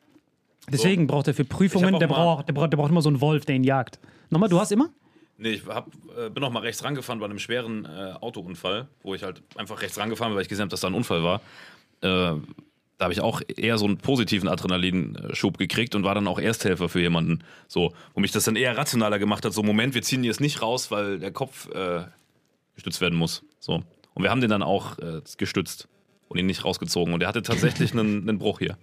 [0.70, 3.46] Deswegen braucht er für Prüfungen, der braucht, der, braucht, der braucht immer so einen Wolf,
[3.46, 3.98] der ihn jagt.
[4.30, 4.90] Nochmal, du hast immer?
[5.40, 9.14] Nee, ich hab, äh, bin auch mal rechts rangefahren bei einem schweren äh, Autounfall, wo
[9.14, 11.40] ich halt einfach rechts rangefahren bin, weil ich gesehen habe, dass da ein Unfall war.
[12.00, 12.40] Äh,
[12.98, 16.88] da habe ich auch eher so einen positiven Adrenalinschub gekriegt und war dann auch Ersthelfer
[16.88, 17.44] für jemanden.
[17.68, 19.52] So, wo mich das dann eher rationaler gemacht hat.
[19.52, 22.02] So, Moment, wir ziehen jetzt nicht raus, weil der Kopf äh,
[22.74, 23.44] gestützt werden muss.
[23.60, 23.84] So.
[24.14, 25.86] Und wir haben den dann auch äh, gestützt
[26.26, 27.14] und ihn nicht rausgezogen.
[27.14, 28.76] Und er hatte tatsächlich einen, einen Bruch hier.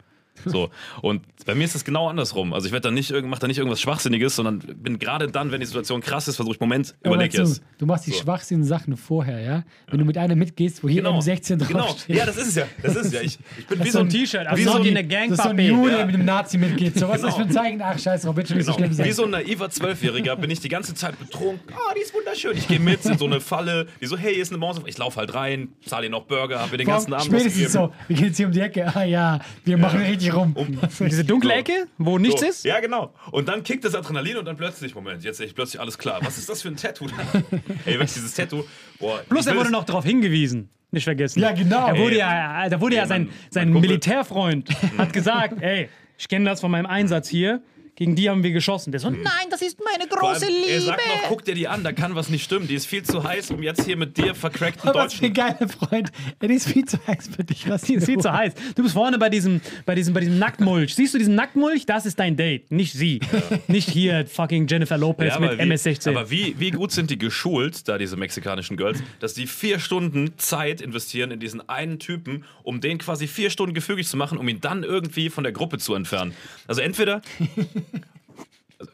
[0.45, 0.69] So.
[1.01, 2.53] Und bei mir ist das genau andersrum.
[2.53, 5.51] Also ich werde da nicht, irgend- mach da nicht irgendwas Schwachsinniges, sondern bin gerade dann,
[5.51, 6.93] wenn die Situation krass ist, versuche ich Moment,
[7.33, 7.61] zu, es.
[7.77, 8.21] Du machst die So.
[8.21, 9.63] schwachsinnigen Sachen vorher, ja?
[9.89, 11.19] Wenn du mit einer mitgehst, wo hier Genau.
[11.19, 11.79] M16 Genau.
[11.81, 12.15] draufsteht.
[12.15, 12.65] Ja, das ist es ja.
[12.81, 13.21] Das ist es ja.
[13.21, 15.29] Ich, ich bin wie ist so ein T-Shirt, wie also so ein, in a gang
[15.29, 15.59] Das ist so ein.
[15.59, 15.97] Jude, Ja.
[15.97, 16.97] der mit einem Nazi mitgeht.
[16.99, 17.81] So, was ist das für ein Zeichen?
[17.81, 19.03] Ach, scheiß wird schon nicht so schlimm Genau.
[19.03, 19.13] Wie sein.
[19.13, 21.73] so ein naiver Zwölfjähriger bin ich die ganze Zeit betrunken.
[21.73, 22.57] Ah, die ist wunderschön.
[22.57, 23.87] Ich gehe mit in so eine Falle.
[24.01, 24.79] Die so, hey, hier ist eine Maus.
[24.85, 27.93] Ich laufe halt rein, zahle ihr noch Burger, hab mir den ganzen Abend Spätestens so,
[28.07, 28.91] wir gehen jetzt hier um die Ecke.
[28.95, 30.55] Ah ja, wir machen richtig rum.
[30.99, 31.55] Diese dunkle So.
[31.55, 32.47] Ecke, wo nichts So.
[32.47, 32.65] ist?
[32.65, 33.13] Ja, genau.
[33.31, 36.19] Und dann kickt das Adrenalin und dann plötzlich, Moment, jetzt sehe ich plötzlich alles klar.
[36.23, 37.05] Was ist das für ein Tattoo?
[37.85, 38.63] Ey, wirklich dieses Tattoo.
[38.99, 40.69] Boah, Plus, er wurde noch darauf hingewiesen.
[40.91, 41.39] Nicht vergessen.
[41.41, 41.87] Ja, genau.
[41.87, 42.19] Er wurde Ey.
[42.19, 46.27] ja, da wurde ja Ey, sein, mein- sein mein Kumpel- Militärfreund hat gesagt, ey, ich
[46.29, 47.61] kenne das von meinem Einsatz hier.
[47.95, 48.91] Gegen die haben wir geschossen.
[48.91, 50.09] Der so, nein, das ist meine Hm.
[50.09, 50.81] Große Er Liebe.
[50.85, 52.67] sagt noch, guck dir die an, da kann was nicht stimmen.
[52.67, 55.33] Die ist viel zu heiß, um jetzt hier mit dir vercrackten Aber was für ein
[55.33, 55.57] Deutschen.
[55.57, 56.11] geiler Freund.
[56.39, 57.69] Er ist viel zu heiß für dich.
[57.69, 58.53] Was Die ist viel zu heiß.
[58.75, 60.93] Du bist vorne bei diesem, bei diesem, bei diesem Nacktmulch.
[60.95, 61.85] Siehst du diesen Nacktmulch?
[61.85, 63.19] Das ist dein Date, nicht sie.
[63.67, 66.09] Nicht hier fucking Jennifer Lopez Ja, mit wie, MS-16.
[66.09, 70.37] aber wie, wie gut sind die geschult, da diese mexikanischen Girls, dass die vier Stunden
[70.37, 74.47] Zeit investieren in diesen einen Typen, um den quasi vier Stunden gefügig zu machen, um
[74.49, 76.33] ihn dann irgendwie von der Gruppe zu entfernen.
[76.67, 77.21] Also entweder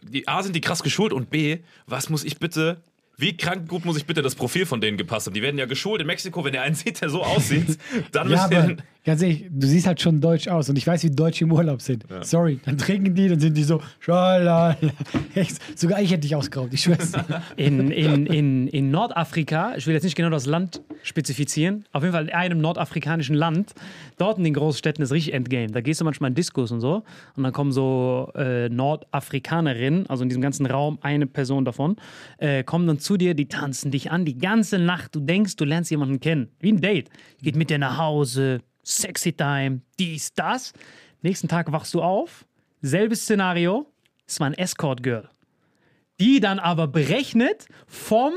[0.02, 2.82] die A sind die krass geschult und B, was muss ich bitte,
[3.18, 5.34] wie krank gut muss ich bitte das Profil von denen gepasst haben?
[5.34, 7.78] Die werden ja geschult in Mexiko, wenn ihr einen seht, der so aussieht,
[8.12, 10.86] dann Ja, müsst ihr aber ganz ehrlich, du siehst halt schon deutsch aus und ich
[10.86, 12.06] weiß, wie Deutsche im Urlaub sind.
[12.22, 14.78] Sorry, dann trinken die, dann sind die so, schalala.
[15.36, 17.14] Echt, Sogar ich hätte dich ausgeraubt, ich schwör's.
[17.56, 22.14] in, in, in, in Nordafrika, ich will jetzt nicht genau das Land spezifizieren, auf jeden
[22.14, 23.74] Fall in einem nordafrikanischen Land,
[24.18, 25.68] dort in den Großstädten ist richtig Endgame.
[25.68, 27.04] Da gehst du manchmal in Diskos und so
[27.36, 31.96] und dann kommen so äh, Nordafrikanerinnen, also in diesem ganzen Raum eine Person davon,
[32.38, 35.16] äh, kommen dann zu dir, die tanzen dich an die ganze Nacht.
[35.16, 37.10] Du denkst, du lernst jemanden kennen, wie ein Date.
[37.42, 40.74] Geht mit dir nach Hause, sexy time, dies, das.
[41.22, 42.46] Nächsten Tag wachst du auf,
[42.82, 43.86] selbes Szenario,
[44.26, 45.30] es war ein Escort-Girl
[46.22, 48.32] die dann aber berechnet vom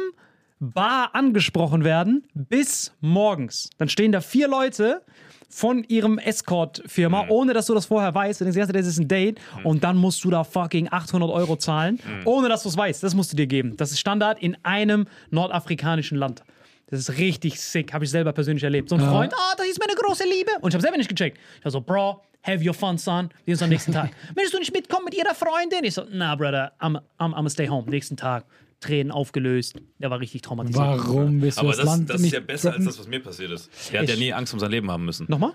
[0.59, 3.69] Bar angesprochen werden bis morgens.
[3.77, 5.03] Dann stehen da vier Leute
[5.51, 8.41] von ihrem Escort-Firma, ohne dass du das vorher weißt.
[8.41, 9.39] Und du denkst, das ist ein Date.
[9.63, 13.03] Und dann musst du da fucking 800 Euro zahlen, ohne dass du es weißt.
[13.03, 13.77] Das musst du dir geben.
[13.77, 16.43] Das ist Standard in einem nordafrikanischen Land.
[16.95, 18.89] Das ist richtig sick, habe ich selber persönlich erlebt.
[18.89, 20.53] So ein Freund, oh, das ist meine große Liebe.
[20.61, 21.39] Und ich habe selber nicht gecheckt.
[21.59, 23.31] Ich war so, Bro, have your fun, son.
[23.45, 24.11] Wir sehen uns am nächsten Tag.
[24.37, 25.83] Willst du nicht mitkommen mit ihrer Freundin?
[25.83, 27.91] Ich so, na, Brother, I'm, I'm, I'm stay home.
[27.91, 28.45] Nächsten Tag,
[28.79, 29.75] Tränen aufgelöst.
[29.99, 30.87] Der war richtig traumatisiert.
[30.87, 33.09] Warum bist du Aber das, das, Land das ist nicht ja besser als das, was
[33.09, 33.69] mir passiert ist.
[33.93, 35.27] Der hat ja nie Angst um sein Leben haben müssen.
[35.29, 35.55] Nochmal?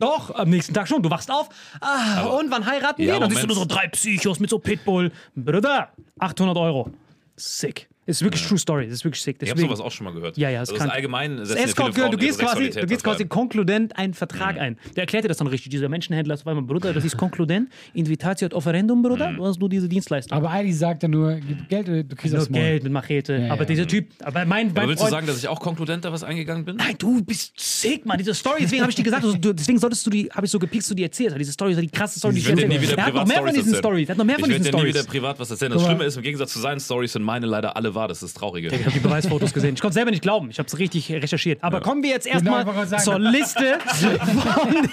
[0.00, 1.00] Doch, am nächsten Tag schon.
[1.00, 1.48] Du wachst auf.
[1.80, 3.20] Ah, und wann heiraten Ja, wir?
[3.20, 5.12] Dann siehst du nur so drei Psychos mit so Pitbull.
[5.36, 6.90] Bruder, 800 Euro.
[7.36, 7.88] Sick.
[8.04, 8.86] Ist wirklich True Story.
[8.86, 9.36] Das ist wirklich sick.
[9.40, 10.36] Ich habe Deswegen- sowas auch schon mal gehört.
[10.36, 10.88] Ja, ja, also krank.
[10.90, 11.36] ist allgemein.
[11.36, 14.58] Das ja Escort viele Girl, Frauen du gehst quasi, du gehst quasi konkludent einen Vertrag
[14.58, 14.76] ein.
[14.96, 15.70] Der erklärt dir das dann richtig.
[15.70, 17.68] Dieser Menschenhändler ist auf einmal, Bruder, das ist konkludent.
[17.94, 19.32] Invitatio ad offerendum, Bruder.
[19.34, 20.36] Du hast nur diese Dienstleistung.
[20.36, 22.60] Aber eigentlich sagt er nur, gib Geld oder du kriegst nur das Maul.
[22.60, 23.34] Geld mit Machete.
[23.36, 23.66] Ja, aber ja.
[23.66, 26.10] dieser Typ, aber mein, Aber mein willst du Freund, sagen, dass ich auch konkludent da
[26.12, 26.76] was eingegangen bin?
[26.76, 28.18] Nein, du bist sick, Mann.
[28.18, 30.50] Diese Story, deswegen habe ich dir gesagt, also, du, deswegen solltest du die, habe ich
[30.50, 31.30] so gepikst, du die erzählt.
[31.30, 31.38] hast.
[31.38, 32.98] Diese Story ist ja die krasse Story, die ich Ich werde dir erzählt nie wieder
[32.98, 33.74] Er hat noch privat mehr von diesen.
[33.76, 34.08] Stories.
[34.08, 35.20] Er hat noch mehr von ich diesen werde dir nie wieder Stories.
[35.20, 35.72] privat was erzählen.
[35.72, 35.84] Das.
[35.84, 38.01] Schlimme ist, im Gegensatz zu seinen Stories sind meine leider alle wahr.
[38.08, 38.68] Das ist das Traurige.
[38.68, 39.74] Ich habe die Beweisfotos gesehen.
[39.74, 40.50] Ich konnte selber nicht glauben.
[40.50, 41.62] Ich habe es richtig recherchiert.
[41.62, 43.22] Aber kommen wir jetzt erstmal zur sagen.
[43.22, 44.88] Liste von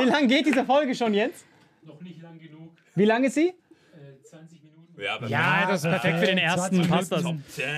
[0.00, 1.44] Wie lange geht diese Folge schon jetzt?
[1.82, 2.70] Noch nicht lang genug.
[2.94, 3.52] Wie lange ist sie?
[4.28, 5.02] 20 Minuten.
[5.02, 6.76] Ja, aber Ja, das ist perfekt für den ersten.
[6.84, 7.24] 20 Passt das.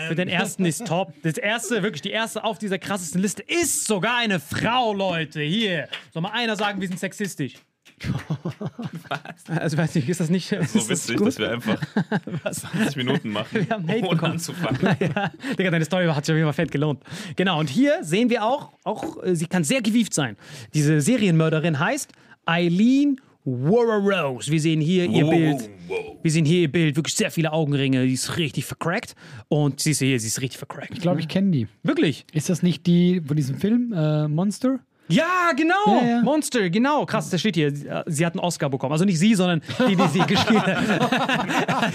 [0.08, 1.12] Für den ersten ist top.
[1.22, 5.40] Das erste, wirklich die erste auf dieser krassesten Liste ist sogar eine Frau, Leute.
[5.40, 5.88] Hier.
[6.12, 7.54] Soll mal einer sagen, wir sind sexistisch?
[9.08, 9.56] Was?
[9.58, 10.48] Also, weiß nicht, ist das nicht.
[10.48, 11.26] so ist das witzig, gut?
[11.28, 11.80] dass wir einfach
[12.50, 14.32] 20 Minuten machen, haben Hate ohne bekommen.
[14.32, 14.78] anzufangen.
[15.00, 17.02] ja, Digga, deine Story hat sich auf jeden Fall fett gelohnt.
[17.36, 20.36] Genau, und hier sehen wir auch, auch äh, sie kann sehr gewieft sein.
[20.74, 22.12] Diese Serienmörderin heißt
[22.46, 24.50] Eileen Rose.
[24.50, 25.70] Wir sehen hier ihr Wow, Bild.
[25.88, 26.16] wow.
[26.22, 28.04] Wir sehen hier ihr Bild, wirklich sehr viele Augenringe.
[28.06, 29.14] Die ist richtig vercrackt.
[29.48, 30.90] Und siehst du hier, sie ist richtig vercrackt.
[30.92, 31.66] Ich glaube, ich kenne die.
[31.82, 32.26] Wirklich?
[32.32, 34.80] Ist das nicht die von diesem Film, äh, Monster?
[35.08, 35.74] Ja, genau.
[35.86, 36.20] Ja, ja.
[36.22, 37.06] Monster, genau.
[37.06, 37.72] Krass, das steht hier.
[38.06, 38.92] Sie, hat einen Oscar bekommen.
[38.92, 41.94] Also nicht sie, sondern die, die sie gespielt hat.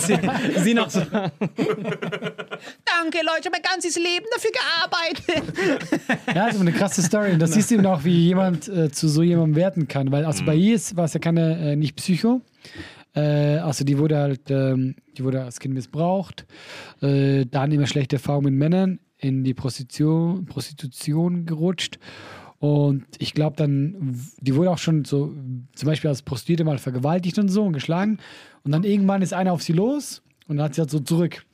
[0.00, 0.18] Sie,
[0.62, 1.00] sie noch so.
[1.00, 1.32] Danke,
[3.24, 5.42] Leute, ich habe mein ganzes Leben dafür gearbeitet.
[6.34, 7.32] Ja, das ist eine krasse Story.
[7.32, 10.10] Und das siehst du eben auch, wie jemand äh, zu so jemandem werden kann.
[10.12, 12.40] Weil also bei ihr ist- war es ja keine, äh, nicht Psycho.
[13.14, 16.46] Äh, also die wurde halt, ähm, die wurde als Kind missbraucht.
[17.00, 21.98] Äh, dann immer schlechte Erfahrungen mit Männern in die Prostitution, Prostitution gerutscht.
[22.58, 25.34] Und ich glaube dann, die wurde auch schon so,
[25.74, 28.18] zum Beispiel als Prostituierte mal vergewaltigt und so und geschlagen.
[28.62, 31.44] Und dann irgendwann ist einer auf sie los und dann hat sie halt so zurück.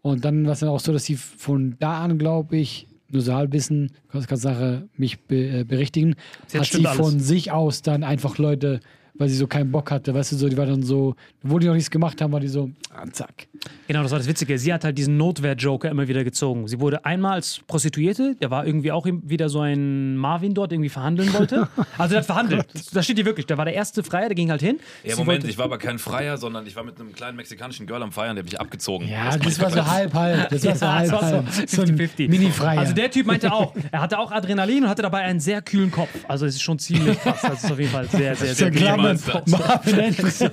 [0.00, 3.22] Und dann war es dann auch so, dass sie von da an, glaube ich, nur
[3.22, 6.98] so Halbwissen, kannst Sache mich be, äh, berichtigen, Sie hat hat sie alles.
[6.98, 8.80] von sich aus dann einfach Leute,
[9.14, 11.66] weil sie so keinen Bock hatte, weißt du, so, die war dann so, wo die
[11.66, 13.46] noch nichts gemacht haben, war die so, ah, zack.
[13.86, 14.58] Genau, das war das Witzige.
[14.58, 16.66] Sie hat halt diesen Notwehr-Joker immer wieder gezogen.
[16.66, 20.88] Sie wurde einmal als Prostituierte, der war irgendwie auch wieder so ein Marvin dort irgendwie
[20.88, 21.68] verhandeln wollte.
[21.98, 22.66] Also der hat verhandelt.
[22.92, 24.78] Da steht hier wirklich, da war der erste Freier, der ging halt hin.
[25.04, 27.86] Ja, Sie Moment, ich war aber kein Freier, sondern ich war mit einem kleinen mexikanischen
[27.86, 29.08] Girl am Feiern, der mich abgezogen.
[29.08, 30.48] Ja, das ich war so halb, halb.
[30.48, 31.48] Das war so Ja, halb, das halb.
[31.68, 32.28] so So ein 50-50.
[32.28, 32.80] Mini-Freier.
[32.80, 35.90] Also der Typ meinte auch, er hatte auch Adrenalin und hatte dabei einen sehr kühlen
[35.90, 36.08] Kopf.
[36.28, 37.44] Also es ist schon ziemlich krass.
[37.52, 38.70] Es ist auf jeden Fall sehr, sehr, so sehr
[39.14, 39.46] das.
[39.46, 40.38] Marvin Endres.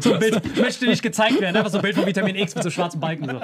[0.00, 1.56] So ein Bild möchte nicht gezeigt werden.
[1.56, 3.28] Einfach so ein Bild von Vitamin X mit so schwarzen Balken.
[3.28, 3.40] So,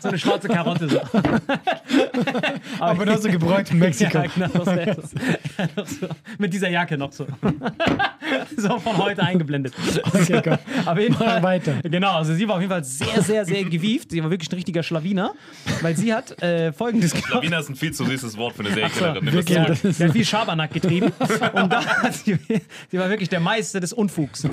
[0.00, 0.88] so eine schwarze Karotte.
[0.88, 1.00] So.
[2.80, 4.18] Aber noch so gebräunt in Mexiko.
[4.18, 4.64] Ja, genau,
[5.84, 7.26] so, mit dieser Jacke noch so.
[8.56, 9.74] so von heute eingeblendet.
[10.12, 10.58] Okay, komm.
[10.86, 11.42] Auf jeden Fall.
[11.42, 11.74] weiter.
[11.82, 14.10] Genau, also sie war auf jeden Fall sehr, sehr, sehr gewieft.
[14.10, 15.32] Sie war wirklich ein richtiger Schlawiner,
[15.82, 17.32] weil sie hat äh, folgendes gemacht.
[17.34, 19.24] Lawina ist ein viel zu süßes Wort für eine Serienkillerin.
[19.66, 21.12] Das ist- Sie hat viel Schabernack getrieben
[21.52, 22.38] und da hat sie,
[22.90, 24.44] sie war wirklich der Meister des Unfugs.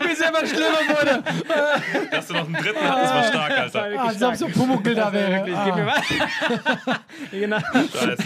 [0.00, 1.22] Wie es immer schlimmer wurde.
[2.10, 4.00] Dass du noch einen dritten hattest, war stark, Alter.
[4.00, 5.43] Als ob so Pumuckl da wäre.
[5.44, 6.02] Gib Ah, mir mal.
[7.30, 7.58] genau.
[7.58, 8.24] Scheiße.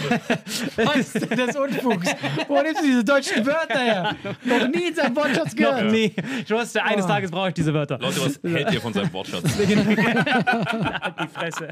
[0.77, 2.11] was ist denn das Unfugs?
[2.47, 4.15] Wo nimmst du diese deutschen Wörter her?
[4.43, 5.91] Noch nie in seinem Wortschatz gehört.
[5.91, 7.97] Nee, ich wusste, eines Tages brauche ich diese Wörter.
[7.99, 9.43] Leute, was hält ihr von seinem Wortschatz?
[9.57, 9.69] Halt
[11.23, 11.69] die Fresse.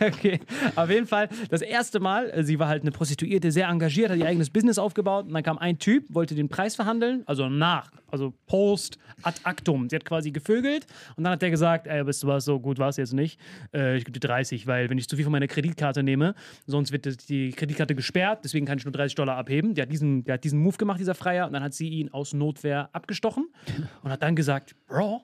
[0.00, 0.40] Okay,
[0.74, 4.18] auf jeden Fall das erste Mal, äh, sie war halt eine Prostituierte, sehr engagiert, hat
[4.18, 7.90] ihr eigenes Business aufgebaut und dann kam ein Typ, wollte den Preis verhandeln, also nach,
[8.10, 9.88] also post ad actum.
[9.88, 12.78] Sie hat quasi gevögelt und dann hat der gesagt, ey, bist du was, so gut
[12.78, 13.40] war es jetzt nicht,
[13.74, 16.34] äh, ich gebe dir 30, weil wenn ich zu viel von meiner Kreditkarte nehme,
[16.66, 19.74] sonst wird die Kreditkarte gesperrt, deswegen kann ich nur 30 Dollar abheben.
[19.74, 22.08] Der hat diesen, der hat diesen Move gemacht, dieser Freier, und dann hat sie ihn
[22.10, 23.48] aus Notwehr abgestochen
[24.02, 25.22] und hat dann gesagt, Bro,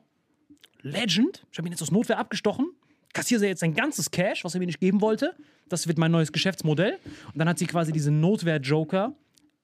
[0.82, 1.44] Legend.
[1.50, 2.70] Ich habe ihn jetzt aus Notwehr abgestochen.
[3.12, 5.34] Kassiere jetzt sein ganzes Cash, was er mir nicht geben wollte.
[5.68, 6.98] Das wird mein neues Geschäftsmodell.
[7.26, 9.14] Und dann hat sie quasi diesen Notwehr-Joker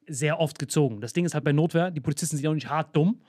[0.07, 1.01] sehr oft gezogen.
[1.01, 3.21] Das Ding ist halt bei Notwehr, die Polizisten sind auch nicht hart dumm.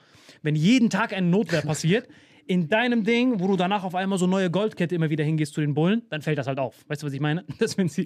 [0.41, 2.07] Wenn jeden Tag eine Notwehr passiert,
[2.49, 5.61] in deinem Ding, wo du danach auf einmal so neue Goldkette immer wieder hingehst zu
[5.61, 6.83] den Bullen, dann fällt das halt auf.
[6.87, 7.43] Weißt du, was ich meine?
[7.59, 8.05] Dass wenn sie,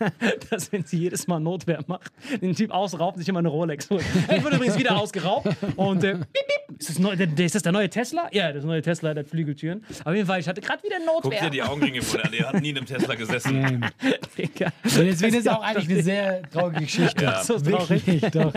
[0.50, 2.10] dass, wenn sie jedes Mal Notwehr macht,
[2.42, 4.02] den Typ ausraubt, sich immer eine Rolex holt.
[4.34, 7.70] Ich wurde übrigens wieder ausgeraubt und äh, piep, piep, ist, das neu, ist das der
[7.70, 8.28] neue Tesla?
[8.32, 9.84] Ja, das neue Tesla, der hat Flügeltüren.
[10.04, 11.42] Auf jeden Fall, ich hatte gerade wieder Guck Notwehr.
[11.44, 12.32] dir die Augenringe von der an.
[12.32, 13.60] Der hat nie in einem Tesla gesessen.
[13.60, 13.90] Nein.
[14.36, 14.72] Digga.
[14.84, 17.32] Deswegen ist es auch eigentlich eine sehr traurige Geschichte.
[17.44, 18.04] So traurig.
[18.06, 18.52] Wirklich, doch.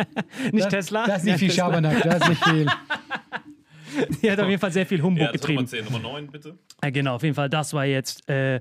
[0.51, 1.05] Nicht Das- Tesla?
[1.05, 1.51] Das ist nicht Ja, viel.
[1.51, 2.65] Schabernack, das ist nicht viel.
[4.21, 5.85] Die hat auf jeden Fall sehr viel Humbug Ja, das Nummer getrieben.
[5.85, 6.57] 10, Nummer 9, bitte.
[6.83, 8.59] Ja, genau, auf jeden Fall, das war jetzt äh,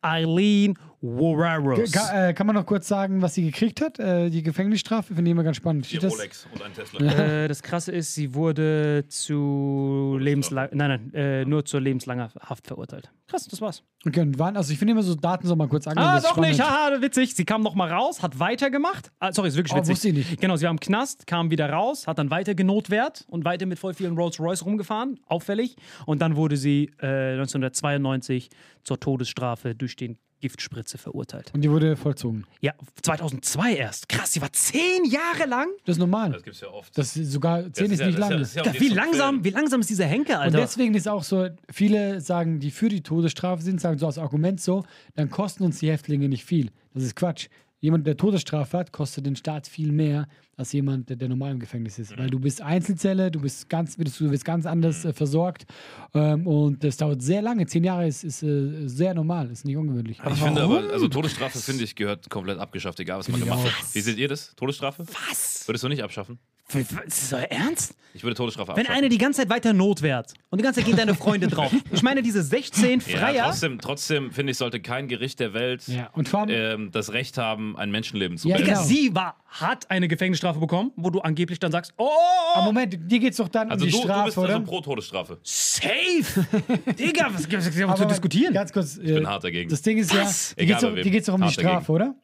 [0.00, 1.92] Eileen Woraros.
[1.92, 3.98] Ka äh, kann man noch kurz sagen, was sie gekriegt hat?
[4.00, 5.90] Äh, die Gefängnisstrafe finde ich immer ganz spannend.
[5.90, 6.12] Die das?
[6.12, 7.00] Rolex und ein Tesla.
[7.44, 12.66] Äh, das Krasse ist, sie wurde zu lebenslang, nein, nein, äh, nur zur lebenslanger Haft
[12.66, 13.10] verurteilt.
[13.28, 13.82] Krass, das war's.
[14.06, 14.56] Okay, und wann?
[14.56, 16.04] Also ich finde immer so Daten so mal kurz angeben.
[16.06, 16.94] Ah, doch nicht, spannend.
[16.96, 17.34] haha, witzig.
[17.34, 19.12] Sie kam noch mal raus, hat weitergemacht.
[19.20, 19.92] Ah, sorry, ist wirklich Oh, witzig.
[19.94, 20.40] wusste ich nicht.
[20.40, 23.78] Genau, sie war im Knast, kam wieder raus, hat dann weiter genotwehrt und weiter mit
[23.78, 25.76] voll vielen Rolls Royce rumgefahren, auffällig.
[26.06, 28.50] Und dann wurde sie äh, 1992
[28.82, 31.50] zur Todesstrafe durch den Giftspritze verurteilt.
[31.54, 32.44] Und die wurde vollzogen.
[32.60, 32.72] Ja,
[33.02, 34.08] 2002 erst.
[34.08, 35.68] Krass, sie war zehn Jahre lang.
[35.84, 36.32] Das ist normal.
[36.32, 36.96] Das gibt's ja oft.
[36.96, 38.30] Das ist sogar 10 Das ist, ja- nicht das lang.
[38.32, 40.58] ja- das ist ja jetzt wie langsam, wie langsam ist dieser Henker, Und Alter?
[40.58, 44.60] deswegen ist auch so, viele sagen, die für die Todesstrafe sind, sagen so als Argument
[44.60, 44.84] so,
[45.16, 46.70] dann kosten uns die Häftlinge nicht viel.
[46.94, 47.48] Das ist Quatsch.
[47.80, 51.60] Jemand, der Todesstrafe hat, kostet den Staat viel mehr als jemand, der, der normal im
[51.60, 52.10] Gefängnis ist.
[52.10, 52.18] Mhm.
[52.18, 55.66] Weil du bist Einzelzelle, du bist ganz, du bist ganz anders äh, versorgt
[56.14, 57.66] ähm, und das dauert sehr lange.
[57.66, 60.18] Zehn Jahre ist, ist äh, sehr normal, ist nicht ungewöhnlich.
[60.18, 63.94] Ich finde aber, also Todesstrafe, finde ich, gehört komplett abgeschafft, egal was man gemacht hat.
[63.94, 64.54] Wie seht ihr das?
[64.56, 65.04] Todesstrafe?
[65.28, 65.68] Was?
[65.68, 66.40] Würdest du nicht abschaffen?
[66.74, 67.94] Ist das euer Ernst?
[68.14, 68.98] Ich würde Todesstrafe Wenn abschaffen.
[68.98, 71.70] eine die ganze Zeit weiter notwehrt und die ganze Zeit gehen deine Freunde drauf.
[71.92, 73.44] Ich meine, diese 16 ja, Freier.
[73.44, 77.12] trotzdem, trotzdem finde ich, sollte kein Gericht der Welt Ja, und vor allem, ähm, das
[77.12, 78.56] Recht haben, ein Menschenleben zu Ja.
[78.56, 78.82] Digga, genau.
[78.82, 82.08] sie war, hat eine Gefängnisstrafe bekommen, wo du angeblich dann sagst, oh,
[82.54, 84.48] aber Moment, dir geht es doch dann Also um du, die du Strafe, bist oder?
[84.54, 85.38] also pro Todesstrafe.
[85.42, 86.46] safe.
[86.98, 88.52] Digga, was gibt's was Aber zu diskutieren?
[88.52, 88.96] Ganz kurz.
[88.96, 89.70] Ich bin hart dagegen.
[89.70, 90.50] Das Ding ist Was?
[90.50, 91.02] ja, dir Egal geht's doch, bei wem.
[91.04, 91.70] dir geht's doch um die Hart dagegen.
[91.72, 92.14] Strafe, oder?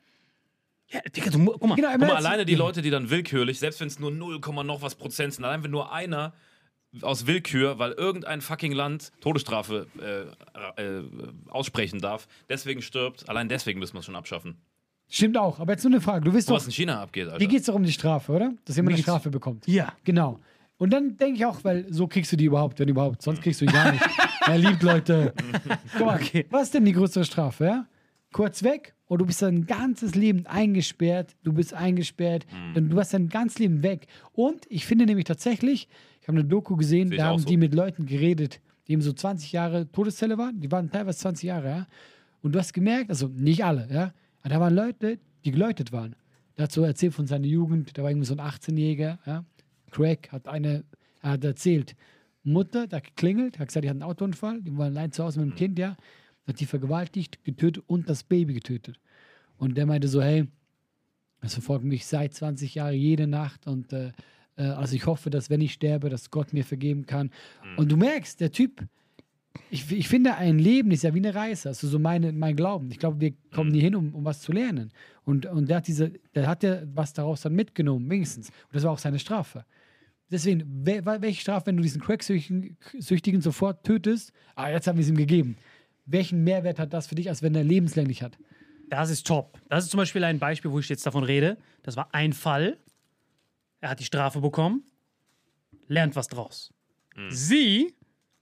[0.91, 1.75] Ja, Digga, du, guck mal.
[1.77, 4.83] Genau, Guck mal, alleine die Leute, die dann willkürlich, selbst wenn es nur 0, noch
[4.83, 6.35] was Prozent sind, allein wenn nur einer
[7.03, 11.03] aus Willkür, weil irgendein fucking Land Todesstrafe äh, äh,
[11.49, 14.59] aussprechen darf, deswegen stirbt, allein deswegen müssen wir es schon abschaffen.
[15.11, 15.59] Stimmt auch.
[15.59, 16.25] Aber jetzt nur eine Frage.
[16.31, 17.39] Du So, doch, was in China abgeht, Alter.
[17.39, 18.53] dir geht's doch um die Strafe, oder?
[18.65, 19.67] Dass jemand eine geht's- Strafe bekommt.
[19.67, 19.93] Ja.
[20.05, 20.41] Genau.
[20.77, 23.23] Und dann denke ich auch, weil so kriegst du die überhaupt, wenn überhaupt.
[23.23, 24.05] Sonst kriegst du die gar nicht.
[24.47, 25.33] er liebt Leute.
[25.97, 26.21] Guck mal,
[26.51, 27.87] was ist denn die größere Strafe, ja?
[28.33, 31.37] Kurz weg und du bist dein ganzes Leben eingesperrt.
[31.43, 32.47] Du bist eingesperrt.
[32.75, 34.07] Dann, du hast dein ganzes Leben weg.
[34.33, 35.89] Und ich finde nämlich tatsächlich,
[36.23, 37.47] Ich habe eine Doku gesehen, da haben so.
[37.47, 40.59] die mit Leuten geredet, die eben so 20 Jahre Todeszelle waren.
[40.61, 41.87] Die waren teilweise 20 Jahre, ja.
[42.41, 44.15] Und du hast gemerkt, also nicht alle, ja.
[44.41, 46.17] Aber da waren Leute, die geläutet waren.
[46.57, 49.45] Der hat so erzählt von seiner Jugend, da war irgendwie so ein 18-Jähriger, ja.
[49.91, 50.85] Craig hat eine,
[51.21, 51.95] er hat erzählt,
[52.43, 55.51] Mutter, da geklingelt, hat gesagt, die hat einen Autounfall, die waren allein zu Hause mit
[55.51, 55.97] dem Kind, ja.
[56.47, 59.01] Hat die vergewaltigt, getötet und das Baby getötet.
[59.57, 60.47] Und der meinte so, hey,
[61.41, 64.13] es verfolgt mich seit 20 Jahren jede Nacht und äh,
[64.57, 67.31] äh, also ich hoffe, dass wenn ich sterbe, dass Gott mir vergeben kann.
[67.77, 68.87] Und du merkst, der Typ,
[69.71, 72.91] ich, ich finde, ein Leben ist ja wie eine Reise, also so meine, mein Glauben.
[72.91, 74.91] Ich glaube, wir kommen nie hin, um, um was zu lernen.
[75.25, 78.49] Und, und der hat diese, der hat ja was daraus dann mitgenommen, wenigstens.
[78.49, 79.65] Und das war auch seine Strafe.
[80.31, 84.33] Deswegen, wel- wel- welche Strafe, wenn du diesen Crack-Süchtigen Süchtigen sofort tötest?
[84.57, 85.57] Ah, jetzt haben wir es ihm gegeben.
[86.07, 88.39] Welchen Mehrwert hat das für dich, als wenn er lebenslänglich hat?
[88.91, 89.59] Das ist top.
[89.69, 91.57] Das ist zum Beispiel ein Beispiel, wo ich jetzt davon rede.
[91.83, 92.77] Das war ein Fall.
[93.81, 94.83] Er hat die Strafe bekommen,
[95.89, 96.73] lernt was draus.
[97.31, 97.95] Sie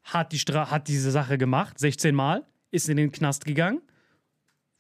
[0.02, 3.80] hat, die Stra hat diese Sache gemacht, 16 Mal, ist in den Knast gegangen,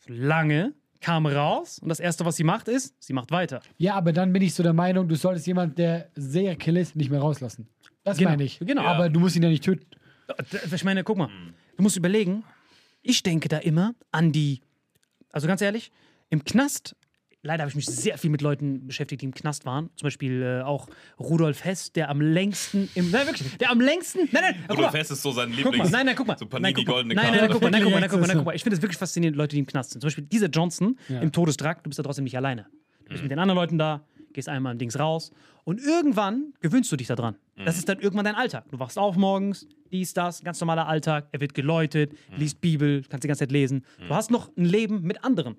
[0.06, 3.60] lange, kam raus und das Erste, was sie macht, ist, sie macht weiter.
[3.76, 6.94] Ja, aber dann bin ich so der Meinung, du solltest jemand, der sehr kill ist,
[6.96, 7.68] nicht mehr rauslassen.
[8.04, 8.58] Das Genau, meine ich.
[8.60, 8.82] genau.
[8.82, 9.84] Aber du musst ihn ja nicht töten.
[10.72, 11.28] Ich meine, guck mal,
[11.76, 12.44] du musst überlegen,
[13.02, 14.60] ich denke da immer an die,
[15.30, 15.90] also ganz ehrlich,
[16.30, 16.96] im Knast,
[17.42, 19.90] leider habe ich mich sehr viel mit Leuten beschäftigt, die im Knast waren.
[19.96, 20.86] Zum Beispiel äh, auch
[21.18, 24.98] Rudolf Hess, der am längsten im, nein, wirklich, der am längsten, nein, nein, Rudolf mal.
[24.98, 25.90] Hess ist so sein Guck mal, Lieblings.
[25.90, 26.38] nein, nein, guck mal.
[26.38, 26.92] So nein, Panini guck mal.
[26.92, 27.38] goldene nein, Karte.
[27.38, 28.54] nein, nein, guck mal, nein, guck mal, nein, guck mal, nein, guck mal.
[28.54, 30.00] Ich finde es wirklich faszinierend, Leute, die im Knast sind.
[30.00, 32.66] Zum Beispiel dieser Johnson im Todesdraht, du bist da trotzdem nicht alleine.
[33.04, 35.32] Du bist mit den anderen Leuten da, gehst einmal im Dings raus
[35.64, 37.36] und irgendwann gewöhnst du dich daran.
[37.64, 38.64] Das ist dann irgendwann dein Alltag.
[38.70, 43.24] Du wachst auf morgens, dies, das, ganz normaler Alltag, er wird geläutet, liest Bibel, kannst
[43.24, 43.84] die ganze Zeit lesen.
[44.08, 45.56] Du hast noch ein Leben mit anderen.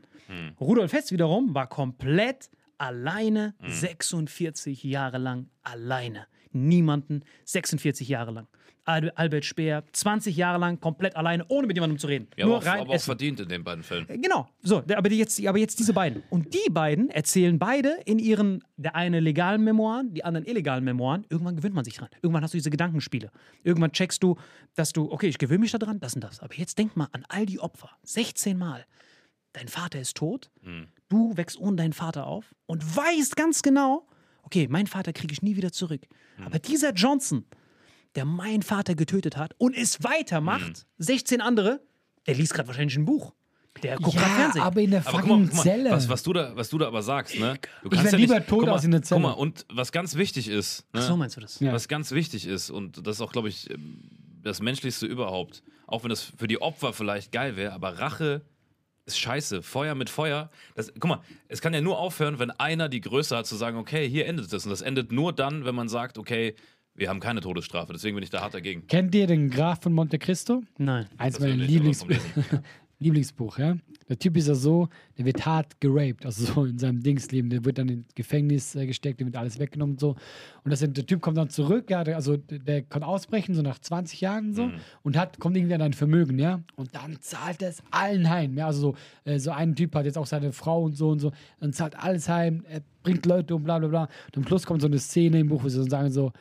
[0.59, 6.27] Rudolf Hess wiederum war komplett alleine, 46 Jahre lang alleine.
[6.53, 8.47] Niemanden, 46 Jahre lang.
[8.85, 12.27] Al- Albert Speer, 20 Jahre lang komplett alleine, ohne mit jemandem zu reden.
[12.35, 14.05] Ja, Nur aber, auch, rein aber auch verdient in den beiden Fällen.
[14.21, 16.21] Genau, so, aber, jetzt, aber jetzt diese beiden.
[16.29, 21.25] Und die beiden erzählen beide in ihren, der eine legalen Memoiren, die anderen illegalen Memoiren.
[21.29, 22.09] Irgendwann gewöhnt man sich dran.
[22.21, 23.31] Irgendwann hast du diese Gedankenspiele.
[23.63, 24.35] Irgendwann checkst du,
[24.75, 26.41] dass du, okay, ich gewöhne mich daran, das und das.
[26.41, 27.89] Aber jetzt denk mal an all die Opfer.
[28.03, 28.85] 16 Mal.
[29.53, 30.51] Dein Vater ist tot.
[31.07, 34.07] Du wächst ohne deinen Vater auf und weißt ganz genau,
[34.53, 36.01] okay, meinen Vater kriege ich nie wieder zurück.
[36.45, 37.45] Aber dieser Johnson,
[38.15, 41.81] der meinen Vater getötet hat und es weitermacht, 16 andere,
[42.27, 43.33] der liest gerade wahrscheinlich ein Buch.
[43.81, 44.61] Der guckt gerade Ja, Fernsehen.
[44.61, 45.89] aber in der Aber guck fucking mal, guck mal Zelle.
[45.91, 47.57] was, was, du da, was du da aber sagst, ne?
[47.81, 49.19] Du Ich wär lieber tot guck mal, als in der Zelle.
[49.19, 50.99] Guck mal, und was ganz wichtig ist, ne?
[51.01, 51.59] Ach so meinst du das?
[51.59, 51.73] Ja.
[51.73, 53.67] was ganz wichtig ist, und das ist auch, glaube ich,
[54.43, 58.41] das Menschlichste überhaupt, auch wenn das für die Opfer vielleicht geil wäre, aber Rache
[59.05, 59.61] ist scheiße.
[59.61, 60.49] Feuer mit Feuer.
[60.75, 63.77] Das, guck mal, es kann ja nur aufhören, wenn einer die Größe hat zu sagen,
[63.77, 64.65] okay, hier endet es.
[64.65, 66.55] Und das endet nur dann, wenn man sagt, okay,
[66.95, 67.91] wir haben keine Todesstrafe.
[67.91, 68.85] Deswegen bin ich da hart dagegen.
[68.87, 70.61] Kennt ihr den Graf von Monte Cristo?
[70.77, 71.07] Nein.
[71.17, 71.93] Eins meiner will
[72.99, 73.75] Lieblingsbuch, ja.
[74.07, 77.49] Der Typ ist ja so, der wird hart geraped, also so in seinem Dingsleben.
[77.49, 80.15] Der wird dann ins Gefängnis äh, gesteckt, dem wird alles weggenommen und so.
[80.63, 83.61] Und das, der Typ kommt dann zurück, ja, der, also der, der kann ausbrechen, so
[83.61, 84.53] nach 20 Jahren Mhm.
[84.53, 84.71] so,
[85.03, 86.61] und hat, kommt irgendwie an ein Vermögen, ja.
[86.75, 88.57] Und dann zahlt er es allen heim.
[88.57, 88.95] Ja, also so,
[89.29, 91.95] äh, so ein Typ hat jetzt auch seine Frau und so und so, dann zahlt
[91.97, 94.03] alles heim, er bringt Leute um, bla bla bla.
[94.27, 96.31] Und am Schluss kommt so eine Szene im Buch, wo sie so sagen so,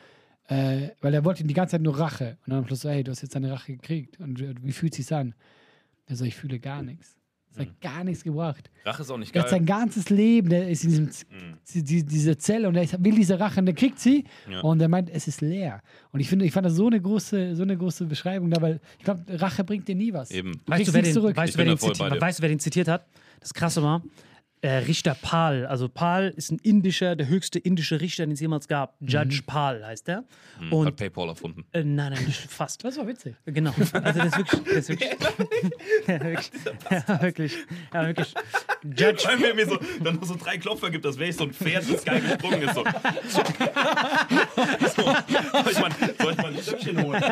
[0.47, 2.37] äh, weil er wollte die ganze Zeit nur Rache.
[2.45, 4.19] Und dann am Schluss so, hey, du hast jetzt deine Rache gekriegt.
[4.19, 5.33] Und äh, wie fühlt sich an?
[6.13, 7.15] Er so, ich fühle gar nichts.
[7.55, 8.69] Das hat gar nichts gebracht.
[8.83, 9.77] Rache ist auch nicht Er hat sein geil.
[9.81, 11.09] ganzes Leben, der ist in diesem,
[11.71, 14.61] die, die, dieser Zelle und er will diese Rache und er kriegt sie Ja.
[14.61, 15.81] und er meint, es ist leer.
[16.11, 18.79] Und ich finde, ich fand das so eine große, so eine große Beschreibung da, weil
[18.97, 20.31] ich glaube, Rache bringt dir nie was.
[20.31, 20.53] Eben.
[20.53, 21.37] Du Weißt du, wer den, zurück.
[21.37, 22.21] weißt, wer bin den da voll bei zitiert, dir.
[22.21, 23.05] weißt du, wer den zitiert hat?
[23.39, 24.01] Das Krasse war,
[24.69, 25.65] Richter Pal.
[25.65, 28.95] Also Pal ist ein indischer, der höchste indische Richter, den es jemals gab.
[29.01, 30.17] Judge Pal heißt er.
[30.17, 30.25] Hat
[30.71, 31.65] Und PayPal erfunden.
[31.73, 32.83] äh, nein, nein, fast.
[32.83, 33.35] das war witzig.
[33.45, 33.73] Genau.
[33.77, 34.61] Also das ist wirklich.
[34.63, 35.09] Das ist wirklich,
[36.07, 36.51] ja, wirklich,
[36.89, 37.57] ja, wirklich.
[37.93, 38.33] Ja, wirklich.
[38.83, 39.23] Judge.
[39.25, 41.53] Weil mir, mir so, dann noch so drei Klopfer gibt, das wäre ich so ein
[41.53, 42.75] Pferd, das geil gesprungen ist.
[42.75, 42.83] So.
[44.95, 45.03] so.
[45.03, 47.23] Soll ich mal, soll ich mal ein Stöckchen holen?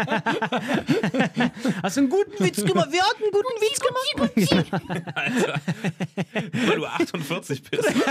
[1.83, 2.89] Hast du einen guten Witz gemacht?
[2.91, 4.15] Wer hat einen guten Witz gemacht?
[5.15, 5.61] Alter.
[6.67, 6.85] Weil du
[7.21, 7.93] 48 bist.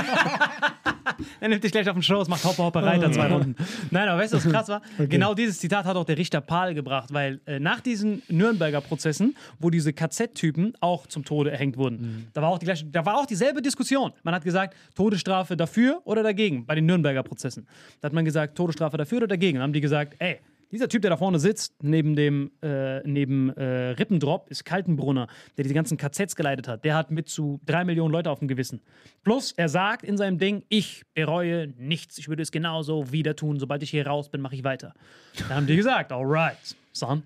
[1.41, 3.55] Er nimmt dich gleich auf den Schoß, macht Hopper, Hopper, Reiter, zwei Runden.
[3.91, 4.83] Nein, aber weißt du, was krass war?
[4.99, 9.37] Genau dieses Zitat hat auch der Richter Pahl gebracht, weil äh, nach diesen Nürnberger Prozessen,
[9.59, 13.19] wo diese KZ-Typen auch zum Tode erhängt wurden, da, war auch die gleiche, da war
[13.19, 14.13] auch dieselbe Diskussion.
[14.23, 17.67] Man hat gesagt, Todesstrafe dafür oder dagegen bei den Nürnberger Prozessen.
[18.01, 19.57] Da hat man gesagt, Todesstrafe dafür oder dagegen.
[19.57, 20.41] Dann haben die gesagt, ey,
[20.73, 25.65] Dieser Typ, der da vorne sitzt, neben dem äh, neben äh, Rippendrop, ist Kaltenbrunner, der
[25.65, 26.85] die ganzen KZs geleitet hat.
[26.85, 28.81] Der hat mit zu drei Millionen Leute auf dem Gewissen.
[29.25, 32.19] Plus, er sagt in seinem Ding, ich bereue nichts.
[32.19, 33.59] Ich würde es genauso wieder tun.
[33.59, 34.95] Sobald ich hier raus bin, mache ich weiter.
[35.49, 37.25] Dann haben die gesagt, alright, son,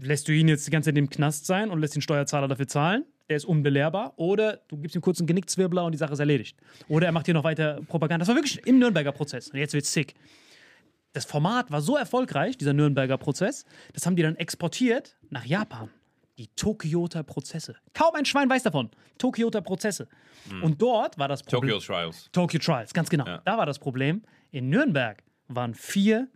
[0.00, 2.68] lässt du ihn jetzt die ganze Zeit im Knast sein und lässt den Steuerzahler dafür
[2.68, 3.04] zahlen?
[3.28, 4.12] Der ist unbelehrbar.
[4.16, 6.56] Oder du gibst ihm kurz einen Genickzwirbler und die Sache ist erledigt.
[6.88, 8.22] Oder er macht hier noch weiter Propaganda.
[8.22, 9.50] Das war wirklich im Nürnberger Prozess.
[9.50, 10.14] Und jetzt wird's sick
[11.12, 15.90] das Format war so erfolgreich, dieser Nürnberger Prozess, das haben die dann exportiert nach Japan.
[16.38, 17.76] Die Tokioter Prozesse.
[17.92, 18.90] Kaum ein Schwein weiß davon.
[19.18, 20.08] Tokioter Prozesse.
[20.62, 21.72] Und dort war das Problem.
[21.72, 22.28] Tokyo Trials.
[22.32, 23.26] Tokyo Trials, ganz genau.
[23.26, 23.42] Ja.
[23.44, 24.22] Da war das Problem.
[24.50, 26.28] In Nürnberg waren vier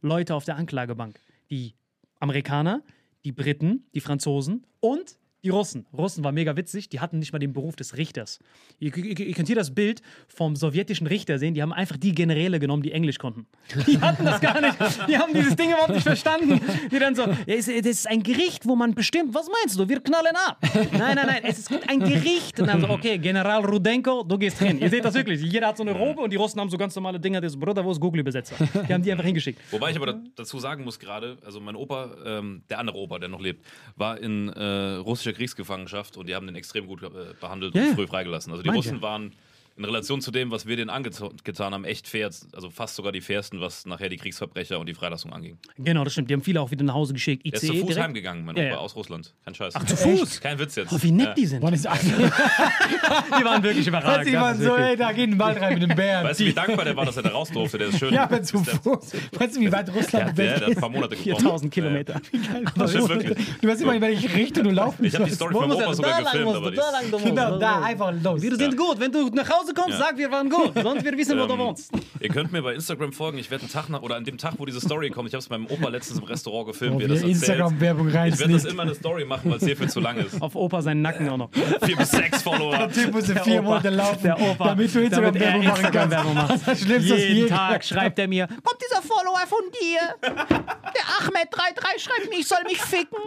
[0.00, 1.20] Leute auf der Anklagebank.
[1.50, 1.74] Die
[2.18, 2.82] Amerikaner,
[3.24, 5.86] die Briten, die Franzosen und die Russen.
[5.96, 8.40] Russen war mega witzig, die hatten nicht mal den Beruf des Richters.
[8.80, 12.14] Ihr, ihr, ihr könnt hier das Bild vom sowjetischen Richter sehen, die haben einfach die
[12.14, 13.46] Generäle genommen, die Englisch konnten.
[13.86, 14.76] Die hatten das gar nicht,
[15.08, 16.60] die haben dieses Ding überhaupt nicht verstanden.
[16.90, 20.34] Die dann so, das ist ein Gericht, wo man bestimmt, was meinst du, wir knallen
[20.46, 20.58] ab.
[20.74, 22.58] Nein, nein, nein, es ist ein Gericht.
[22.60, 24.78] Und dann so, okay, General Rudenko, du gehst hin.
[24.78, 26.94] Ihr seht das wirklich, jeder hat so eine Robe und die Russen haben so ganz
[26.94, 28.56] normale Dinger, das Bruder, wo ist Google-Übersetzer?
[28.88, 29.60] Die haben die einfach hingeschickt.
[29.70, 33.18] Wobei ich aber da, dazu sagen muss gerade, also mein Opa, ähm, der andere Opa,
[33.18, 33.64] der noch lebt,
[33.96, 34.96] war in äh,
[35.28, 38.52] russischer Kriegsgefangenschaft und die haben den extrem gut äh, behandelt Ja, und früh freigelassen.
[38.52, 39.02] Also die Russen ja.
[39.02, 39.32] waren
[39.78, 43.20] in Relation zu dem, was wir denen angetan haben, echt fair, also fast sogar die
[43.20, 45.56] fairsten, was nachher die Kriegsverbrecher und die Freilassung anging.
[45.78, 46.28] Genau, das stimmt.
[46.30, 47.46] Die haben viele auch wieder nach Hause geschickt.
[47.46, 48.04] Er ist ICE zu Fuß direkt.
[48.04, 48.78] heimgegangen, mein Ja, Opa, ja.
[48.78, 49.34] aus Russland.
[49.44, 49.74] Kein Scheiß.
[49.76, 50.40] Ach, zu Fuß?
[50.40, 50.92] Kein Witz jetzt.
[50.92, 51.34] Oh, wie nett Ja.
[51.34, 51.60] die sind.
[51.60, 51.70] Boah,
[53.38, 54.26] Die waren wirklich überragend.
[54.28, 56.24] die waren so, ey, da geht ein Wald rein mit dem Bären.
[56.26, 57.78] Weißt du, wie dankbar der war, dass er da raus durfte?
[57.78, 58.12] Der ist schön.
[58.12, 59.12] ja, aber zu der- Fuß.
[59.38, 60.80] Weißt du, wie weit Russland Der, der weg hat ein ist?
[60.80, 61.40] paar Monate gebraucht.
[61.40, 62.20] 4000 Kilometer.
[62.32, 62.70] Ja.
[62.76, 63.38] Das ist wirklich.
[63.60, 65.30] Du weißt immer, in welche Richtung du laufen Ich habe die.
[65.32, 68.42] Story von Opa sogar gefilmt, Genau, da, einfach los.
[68.42, 68.98] Wir sind gut.
[68.98, 70.06] Wenn du nach Hause kommst, Ja.
[70.06, 70.72] sag, wir waren gut.
[70.82, 71.90] Sonst wir wissen, wo du Ähm, wohnst.
[72.20, 73.38] Ihr könnt mir bei Instagram folgen.
[73.38, 75.40] Ich werde einen Tag nach, oder an dem Tag, wo diese Story kommt, ich habe
[75.40, 77.22] es meinem Opa letztens im Restaurant gefilmt, Oh, wie er das.
[77.22, 80.40] Instagram-Werbung Ich werde das immer eine Story machen, weil es hierfür zu lang ist.
[80.42, 81.50] Auf Opa seinen Nacken auch noch.
[81.84, 82.76] Vier bis sechs Follower.
[82.76, 85.78] Der Typ musste vier Opa, Monate laufen, der Opa, damit du er Instagram-Werbung machen kannst.
[85.78, 86.50] Instagram-Werbung macht.
[86.50, 89.60] Das ist das Schlimmste, was Jeden je Tag schreibt er mir, kommt dieser Follower von
[89.80, 89.98] dir?
[90.22, 93.18] Der Ahmed33 schreibt mir, ich soll mich ficken.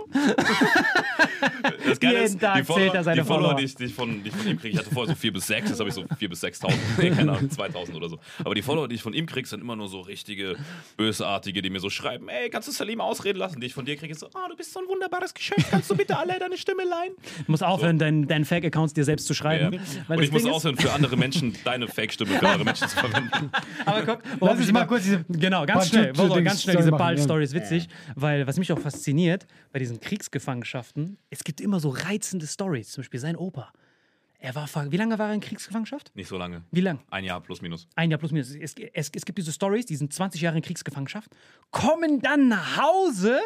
[1.85, 3.57] Das Geile Jeden ist, Tag die Follower, zählt er seine die Follower, Follower.
[3.59, 5.33] die ich, die ich, von, die ich von ihm kriege, ich hatte vorher so vier
[5.33, 8.19] bis sechs, jetzt habe ich so vier bis 6.000, nee, keine Ahnung, 2.000 oder so.
[8.43, 10.55] Aber die Follower, die ich von ihm kriege, sind immer nur so richtige
[10.97, 13.59] Bösartige, die mir so schreiben, ey, kannst du Salim ausreden lassen?
[13.61, 15.89] Die ich von dir kriege, ist so, ah, du bist so ein wunderbares Geschöpf, kannst
[15.89, 17.13] du bitte alle deine Stimme leihen?
[17.45, 19.37] Du musst aufhören, deinen, deinen Fake-Accounts dir selbst zu Ja.
[19.37, 19.79] schreiben.
[20.07, 23.51] Weil Und ich muss aufhören, für andere Menschen deine Fake-Stimme für andere Menschen zu verwenden.
[23.85, 27.41] Aber guck, Lass worauf uns ich mal kurz diese Genau, ganz schnell, ganz schnell diese
[27.41, 32.47] ist witzig, weil was mich auch fasziniert bei diesen Kriegsgefangenschaften, es gibt immer so reizende
[32.47, 32.91] Stories.
[32.91, 33.71] Zum Beispiel sein Opa.
[34.43, 36.11] Er war, wie lange war er in Kriegsgefangenschaft?
[36.15, 36.63] Nicht so lange.
[36.71, 36.99] Wie lang?
[37.11, 37.87] Ein Jahr plus minus.
[37.95, 38.49] Ein Jahr plus minus.
[38.49, 41.29] Es, es, es gibt diese Stories, die sind 20 Jahre in Kriegsgefangenschaft,
[41.69, 43.39] kommen dann nach Hause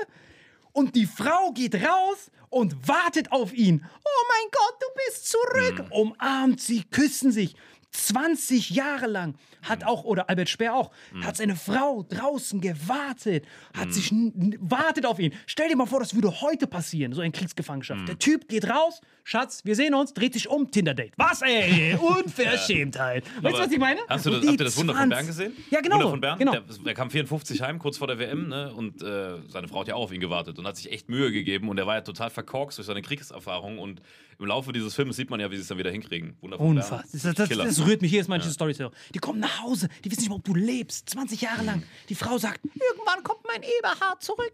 [0.72, 3.84] und die Frau geht raus und wartet auf ihn.
[3.84, 5.86] Oh mein Gott, du bist zurück.
[5.92, 7.56] Umarmt sie, küssen sich.
[7.92, 9.36] 20 Jahre lang
[9.70, 10.92] hat auch, oder Albert Speer auch,
[11.22, 13.46] hat seine Frau draußen gewartet,
[13.76, 15.34] hat sich, n- n- wartet auf ihn.
[15.46, 18.08] Stell dir mal vor, das würde heute passieren, so in Kriegsgefangenschaft.
[18.08, 21.14] Der Typ geht raus, Schatz, wir sehen uns, dreht sich um, Tinder-Date.
[21.18, 21.96] Was, ey?
[22.46, 23.26] Unverschämtheit.
[23.42, 24.00] Weißt du, was ich meine?
[24.08, 25.54] Hast du das, habt ihr das Wunder von 20 Bern gesehen?
[25.72, 25.96] Ja, genau.
[25.96, 26.40] Wunder von Bern?
[26.40, 26.52] genau.
[26.52, 28.72] Der, der kam 54 heim, kurz vor der WM, ne?
[28.74, 31.32] und äh, seine Frau hat ja auch auf ihn gewartet und hat sich echt Mühe
[31.32, 34.02] gegeben und er war ja total verkorkst durch seine Kriegserfahrung und
[34.38, 36.36] im Laufe dieses Films sieht man ja, wie sie es dann wieder hinkriegen.
[36.42, 37.04] Wunder von Unfassbar.
[37.12, 38.92] Das, das, das, rührt mich jedes Mal, diese Storys höre.
[39.14, 41.10] Die kommen nach Hause, die wissen nicht mal, ob du lebst.
[41.10, 41.84] 20 Jahre lang.
[42.10, 44.54] Die Frau sagt, irgendwann kommt mein Eberhard zurück.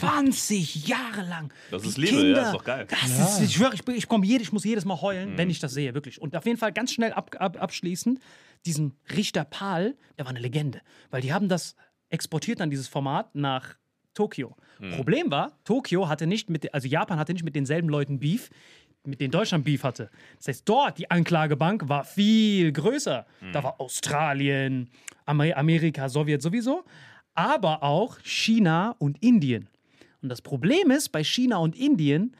[0.00, 1.52] 20 Jahre lang.
[1.70, 2.86] Das Die ist Liebe, ja, Kinder, ist doch geil.
[2.88, 5.38] Das ist, ich schwöre, ich, ich, komm ich muss jedes Mal heulen, Mhm.
[5.38, 6.20] wenn ich das sehe, wirklich.
[6.20, 8.20] Und auf jeden Fall ganz schnell ab, ab, abschließend,
[8.66, 10.80] diesen Richter Pahl, der war eine Legende.
[11.10, 11.74] Weil die haben das
[12.10, 13.76] exportiert dann, dieses Format, nach
[14.14, 14.54] Tokio.
[14.78, 14.90] Mhm.
[14.92, 18.50] Problem war, Tokio hatte nicht mit, also Japan hatte nicht mit denselben Leuten Beef,
[19.04, 20.10] mit denen Deutschland Beef hatte.
[20.38, 23.26] Das heißt, dort die Anklagebank war viel größer.
[23.52, 24.90] Da war Australien,
[25.26, 26.84] Amer Amerika, Sowjet sowieso,
[27.34, 29.68] aber auch China und Indien.
[30.20, 32.36] Und das Problem ist, bei China und Indien,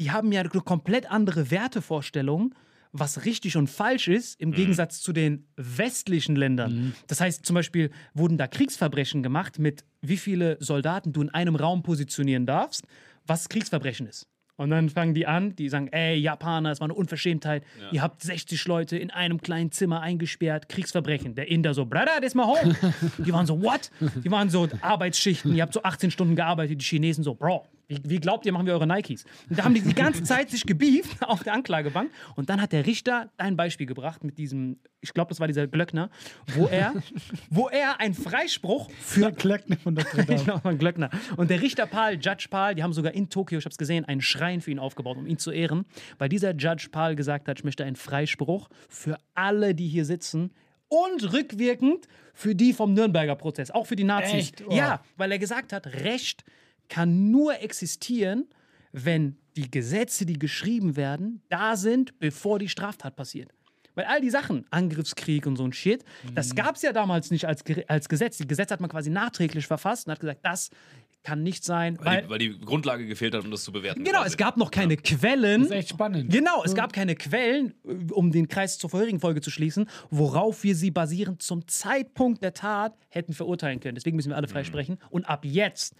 [0.00, 2.54] die haben ja eine komplett andere Wertevorstellungen,
[2.92, 6.92] was richtig und falsch ist, im Gegensatz zu den westlichen Ländern.
[7.06, 11.54] Das heißt, zum Beispiel wurden da Kriegsverbrechen gemacht mit wie viele Soldaten du in einem
[11.54, 12.84] Raum positionieren darfst,
[13.26, 14.26] was Kriegsverbrechen ist.
[14.60, 17.64] Und dann fangen die an, die sagen, ey, Japaner, es war eine Unverschämtheit.
[17.92, 21.34] Ihr habt 60 Leute in einem kleinen Zimmer eingesperrt, Kriegsverbrechen.
[21.34, 22.76] Der Inder so, Brother, das mal home.
[23.24, 23.90] Die waren so, what?
[24.22, 26.78] Die waren so Arbeitsschichten, ihr habt so 18 Stunden gearbeitet.
[26.78, 29.24] Die Chinesen so, Bro, Wie, wie glaubt ihr, machen wir eure Nikes?
[29.48, 32.10] Und da haben die die ganze Zeit sich gebieft auf der Anklagebank.
[32.36, 35.66] Und dann hat der Richter ein Beispiel gebracht mit diesem, ich glaube, das war dieser
[35.66, 36.08] Glöckner,
[36.54, 36.94] wo er,
[37.50, 40.60] wo er einen Freispruch für Klöckner von Notre Dame.
[40.64, 41.10] ein Glöckner.
[41.36, 44.04] Und der Richter Paul, Judge Paul, die haben sogar in Tokio, ich habe es gesehen,
[44.04, 45.84] einen Schrein für ihn aufgebaut, um ihn zu ehren,
[46.18, 50.52] weil dieser Judge Paul gesagt hat, ich möchte einen Freispruch für alle, die hier sitzen
[50.86, 54.50] und rückwirkend für die vom Nürnberger Prozess, auch für die Nazis.
[54.50, 54.64] Echt?
[54.66, 54.72] Oh.
[54.72, 56.44] Ja, weil er gesagt hat, Recht
[56.90, 58.46] kann nur existieren,
[58.92, 63.50] wenn die Gesetze, die geschrieben werden, da sind, bevor die Straftat passiert.
[63.94, 66.34] Weil all die Sachen, Angriffskrieg und so ein Shit, Mhm.
[66.34, 68.36] das gab es ja damals nicht als, als Gesetz.
[68.38, 70.70] Die Gesetze hat man quasi nachträglich verfasst und hat gesagt, das
[71.22, 71.98] kann nicht sein.
[71.98, 74.04] Weil, Weil, die, weil die Grundlage gefehlt hat, um das zu bewerten.
[74.04, 74.28] genau, quasi.
[74.30, 75.62] es gab noch keine Quellen.
[75.62, 76.32] Das ist echt spannend.
[76.32, 77.74] Genau, es gab keine Quellen,
[78.12, 82.54] um den Kreis zur vorherigen Folge zu schließen, worauf wir sie basierend zum Zeitpunkt der
[82.54, 83.96] Tat hätten verurteilen können.
[83.96, 84.52] Deswegen müssen wir alle Mhm.
[84.52, 84.98] freisprechen.
[85.10, 85.94] Und ab jetzt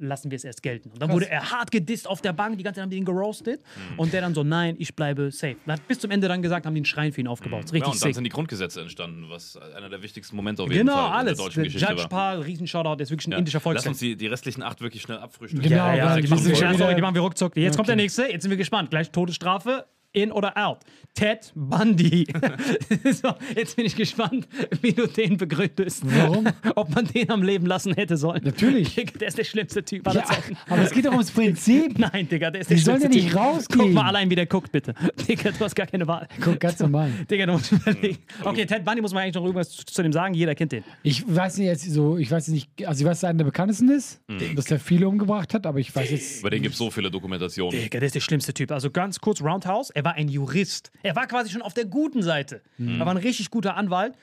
[0.00, 0.90] lassen wir es erst gelten.
[0.90, 3.04] Und dann wurde er hart gedisst auf der Bank, die ganze Zeit haben die ihn
[3.04, 3.60] geroastet.
[3.92, 3.98] Mhm.
[3.98, 5.56] Und der dann so, nein, ich bleibe safe.
[5.66, 7.64] Und hat bis zum Ende dann gesagt, haben die einen Schrein für ihn aufgebaut.
[7.64, 7.66] Mhm.
[7.68, 8.14] Ja, Richtig und dann sick.
[8.14, 11.32] sind die Grundgesetze entstanden, was einer der wichtigsten Momente auf jeden Genau, Fall alles.
[11.32, 12.32] in der deutschen Der Geschichte Judge war.
[12.34, 13.38] Paul, riesen Shoutout, der ist wirklich ein Ja.
[13.38, 13.90] indischer Lass Volksfan.
[13.92, 15.60] uns die, die restlichen acht wirklich schnell abfrühsehen.
[15.62, 17.56] Genau, Ja, ja, die machen wir, sorry, die machen wir ruckzuck.
[17.56, 18.90] Jetzt kommt der nächste, jetzt sind wir gespannt.
[18.90, 20.78] Gleich Todesstrafe, in oder out.
[21.14, 22.26] Ted Bundy.
[23.12, 24.46] so, jetzt bin ich gespannt,
[24.80, 26.02] wie du den begründest.
[26.04, 26.46] Warum?
[26.76, 28.42] Ob man den am Leben lassen hätte sollen.
[28.44, 28.94] Natürlich.
[28.94, 30.56] Digga, der ist der schlimmste Typ aller Ja, Zeiten.
[30.68, 31.98] aber es geht doch ums Prinzip.
[31.98, 33.40] Nein, Digga, der ist der Die sollen schlimmste ja nicht Typ.
[33.40, 33.80] rausgehen.
[33.86, 34.94] Guck mal allein, wie der guckt, bitte.
[35.28, 36.28] Digga, du hast gar keine Wahl.
[36.40, 37.10] Guck, ganz normal.
[37.30, 38.18] Digga, du musst überlegen.
[38.44, 40.34] Okay, Ted Bundy muss man eigentlich noch irgendwas zu, dem sagen.
[40.34, 40.84] Jeder kennt den.
[41.02, 43.44] Ich weiß nicht, jetzt so, ich weiß nicht, also ich weiß, dass er einer der
[43.46, 44.54] bekanntesten ist, Mhm.
[44.56, 46.40] dass er viele umgebracht hat, aber ich weiß jetzt.
[46.40, 47.78] Über den gibt es so viele Dokumentationen.
[47.80, 48.70] Digga, der ist der schlimmste Typ.
[48.70, 50.90] Also ganz kurz, Roundhouse, er war ein Jurist.
[51.02, 52.62] Er war quasi schon auf der guten Seite.
[52.78, 54.14] Er war ein richtig guter Anwalt.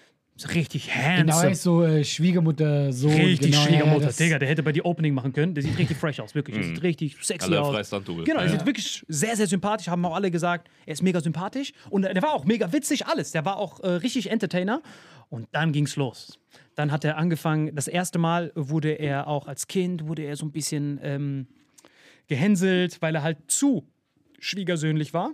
[0.54, 1.52] Richtig Genau, er handsome.
[1.52, 3.12] ist so äh, Schwiegermutter, Sohn.
[3.12, 4.06] Richtig genau, Schwiegermutter.
[4.08, 5.56] Ja, Digga, der hätte bei dir Opening machen können.
[5.56, 6.56] Der sieht richtig fresh aus, wirklich.
[6.58, 7.90] Der sieht richtig sexy Alle aus.
[7.90, 8.50] Genau, der Ja.
[8.50, 9.88] sieht wirklich sehr, sehr sympathisch.
[9.88, 11.74] Haben auch alle gesagt, er ist mega sympathisch.
[11.90, 13.32] Und der war auch mega witzig, alles.
[13.32, 14.82] Der war auch äh, richtig Entertainer.
[15.30, 16.40] Und dann ging's los.
[16.76, 20.46] Dann hat er angefangen, das erste Mal wurde er auch als Kind, wurde er so
[20.46, 21.48] ein bisschen ähm,
[22.28, 23.88] gehänselt, weil er halt zu
[24.40, 25.32] schwiegersöhnlich war.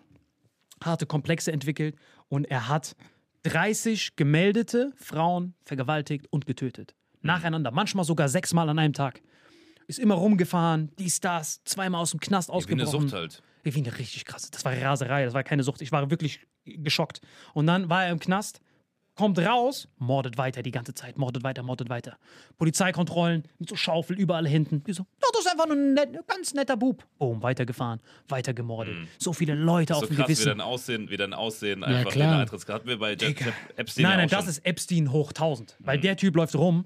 [0.85, 1.95] Harte Komplexe entwickelt.
[2.29, 2.95] Und er hat
[3.43, 6.95] 30 gemeldete Frauen vergewaltigt und getötet.
[7.21, 9.21] Nacheinander, manchmal sogar sechsmal an einem Tag.
[9.87, 13.09] Ist immer rumgefahren, dies, das, zweimal aus dem Knast Wie eine ausgebrochen.
[13.09, 13.43] Sucht halt.
[13.63, 14.49] Wie eine richtig krasse.
[14.51, 15.81] Das war Raserei, das war keine Sucht.
[15.81, 17.21] Ich war wirklich geschockt.
[17.53, 18.61] Und dann war er im Knast,
[19.15, 22.17] kommt raus, mordet weiter die ganze Zeit, mordet weiter, mordet weiter.
[22.57, 24.83] Polizeikontrollen mit so Schaufel überall hinten.
[24.83, 27.05] Die so, ja, das ist einfach nur ein net, ganz netter Bub.
[27.17, 28.95] Boom, weitergefahren, weiter gemordet.
[29.19, 30.49] So viele Leute auf So dem krass, wie Gewissen.
[30.49, 32.43] dein Aussehen, wie dein Aussehen einfach klar.
[32.43, 32.73] in der.
[32.75, 35.77] Hatten wir bei Jeff, Jeff Epstein Nein, ja nein, das ist Epstein hoch 1000.
[35.79, 36.85] Weil der Typ läuft rum,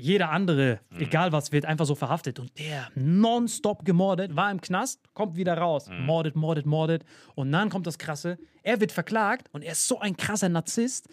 [0.00, 2.38] jeder andere, egal was, wird einfach so verhaftet.
[2.38, 5.88] Und der nonstop gemordet, war im Knast, kommt wieder raus.
[5.90, 7.04] Mordet, mordet, mordet.
[7.34, 11.08] Und dann kommt das Krasse, er wird verklagt und er ist so ein krasser Narzisst,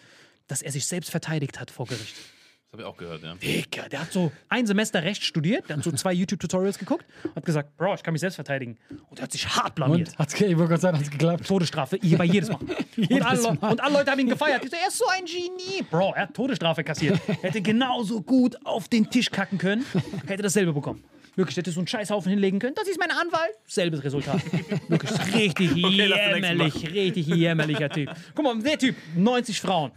[0.47, 2.15] dass er sich selbst verteidigt hat vor Gericht.
[2.15, 3.35] Das habe ich auch gehört, ja.
[3.35, 7.45] Digga, der hat so ein Semester Recht studiert, der hat so zwei YouTube-Tutorials geguckt, hat
[7.45, 8.77] gesagt, Bro, ich kann mich selbst verteidigen.
[9.09, 10.09] Und er hat sich hart blamiert.
[10.09, 11.47] Und hat's, ge- ich wollte gerade sagen, hat's geklappt.
[11.47, 12.59] Todesstrafe, bei jedes Mal.
[12.61, 13.71] und, Jedes alle, Mal.
[13.71, 14.61] und alle Leute haben ihn gefeiert.
[14.63, 15.83] Die so, er ist so ein Genie.
[15.89, 17.17] Bro, er hat Todesstrafe kassiert.
[17.41, 19.85] Hätte genauso gut auf den Tisch kacken können,
[20.27, 21.01] hätte dasselbe bekommen.
[21.37, 22.75] Wirklich, hätte so einen Scheißhaufen hinlegen können.
[22.75, 23.51] Das ist mein Anwalt.
[23.67, 24.41] Selbes Resultat.
[24.89, 28.09] Wirklich richtig Okay, jämmerlich, richtig jämmerlicher Typ.
[28.33, 29.91] Guck mal, der Typ, 90 Frauen.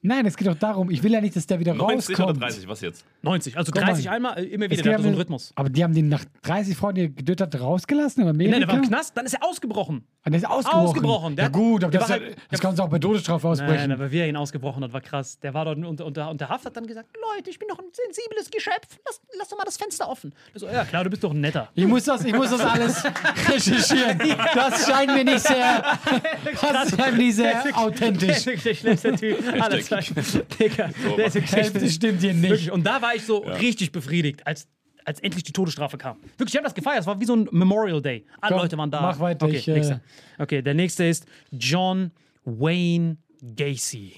[0.00, 2.42] Nein, es geht doch darum, ich will ja nicht, dass der wieder 90 oder rauskommt.
[2.42, 3.04] 30, was jetzt?
[3.22, 3.88] 90, also Guck mal.
[3.88, 4.80] 30 einmal, äh, immer wieder.
[4.80, 5.52] Der hat so einen Rhythmus.
[5.56, 8.50] Aber die haben den nach 30 Frauen, die er getötet hat, rausgelassen in Amerika?
[8.52, 10.04] Nein, der war im Knast, dann ist er ausgebrochen.
[10.24, 10.86] Und der ist ausgebrochen.
[10.88, 13.74] Ausgebrochen, der Ja gut, aber der das, halt- das kann uns auch bei Todesstrafe ausbrechen.
[13.74, 15.40] Nein, aber wie er ihn ausgebrochen hat, war krass.
[15.40, 17.86] Der war dort unter, unter, unter Haft, hat dann gesagt, Leute, ich bin doch ein
[17.92, 19.00] sensibles Geschöpf.
[19.04, 20.32] Lass, lass doch mal das Fenster offen.
[20.54, 21.70] So, ja klar, du bist doch ein netter.
[21.74, 23.02] Ich muss das, ich muss das alles
[23.48, 24.18] recherchieren.
[24.54, 25.82] Das scheint mir nicht sehr,
[26.62, 28.44] das scheint mir nicht sehr authentisch.
[28.64, 29.97] der schlimmste Typ Zeiten.
[30.00, 31.90] Digga, der ist wirklich der Das schlimmste.
[31.90, 32.50] stimmt hier nicht.
[32.50, 32.70] Wirklich.
[32.72, 34.68] Und da war ich so richtig befriedigt, als,
[35.04, 36.18] als endlich die Todesstrafe kam.
[36.36, 37.00] Wirklich, ich habe das gefeiert.
[37.00, 38.24] Es war wie so ein Memorial Day.
[38.40, 39.00] Alle Komm, Leute waren da.
[39.02, 39.98] mach weiter, Okay, ich, äh,
[40.38, 42.10] okay, der nächste ist John
[42.44, 43.18] Wayne
[43.56, 44.14] Gacy.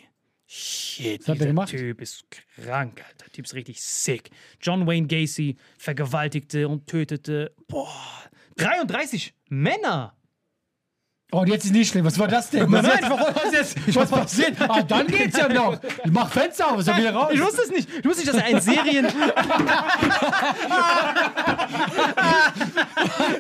[0.53, 1.67] Shit, er dieser?
[1.67, 3.25] Typ ist krank, Alter.
[3.27, 4.31] Der Typ ist richtig sick.
[4.61, 7.89] John Wayne Gacy vergewaltigte und tötete, boah,
[8.57, 10.17] 33 Männer.
[11.33, 12.05] Oh, und jetzt ist nicht schlimm.
[12.05, 12.71] Was war das denn?
[12.73, 13.97] Was, Nein, was, jetzt?
[13.97, 14.57] was passiert?
[14.69, 15.79] Ah, dann geht's ja noch.
[16.05, 17.31] Ich mach Fenster auf, ist ja wieder raus.
[17.33, 17.89] Ich wusste es nicht.
[17.99, 19.07] Ich wusste nicht, dass er ein Serien.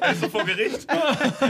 [0.01, 0.87] Also vor Gericht.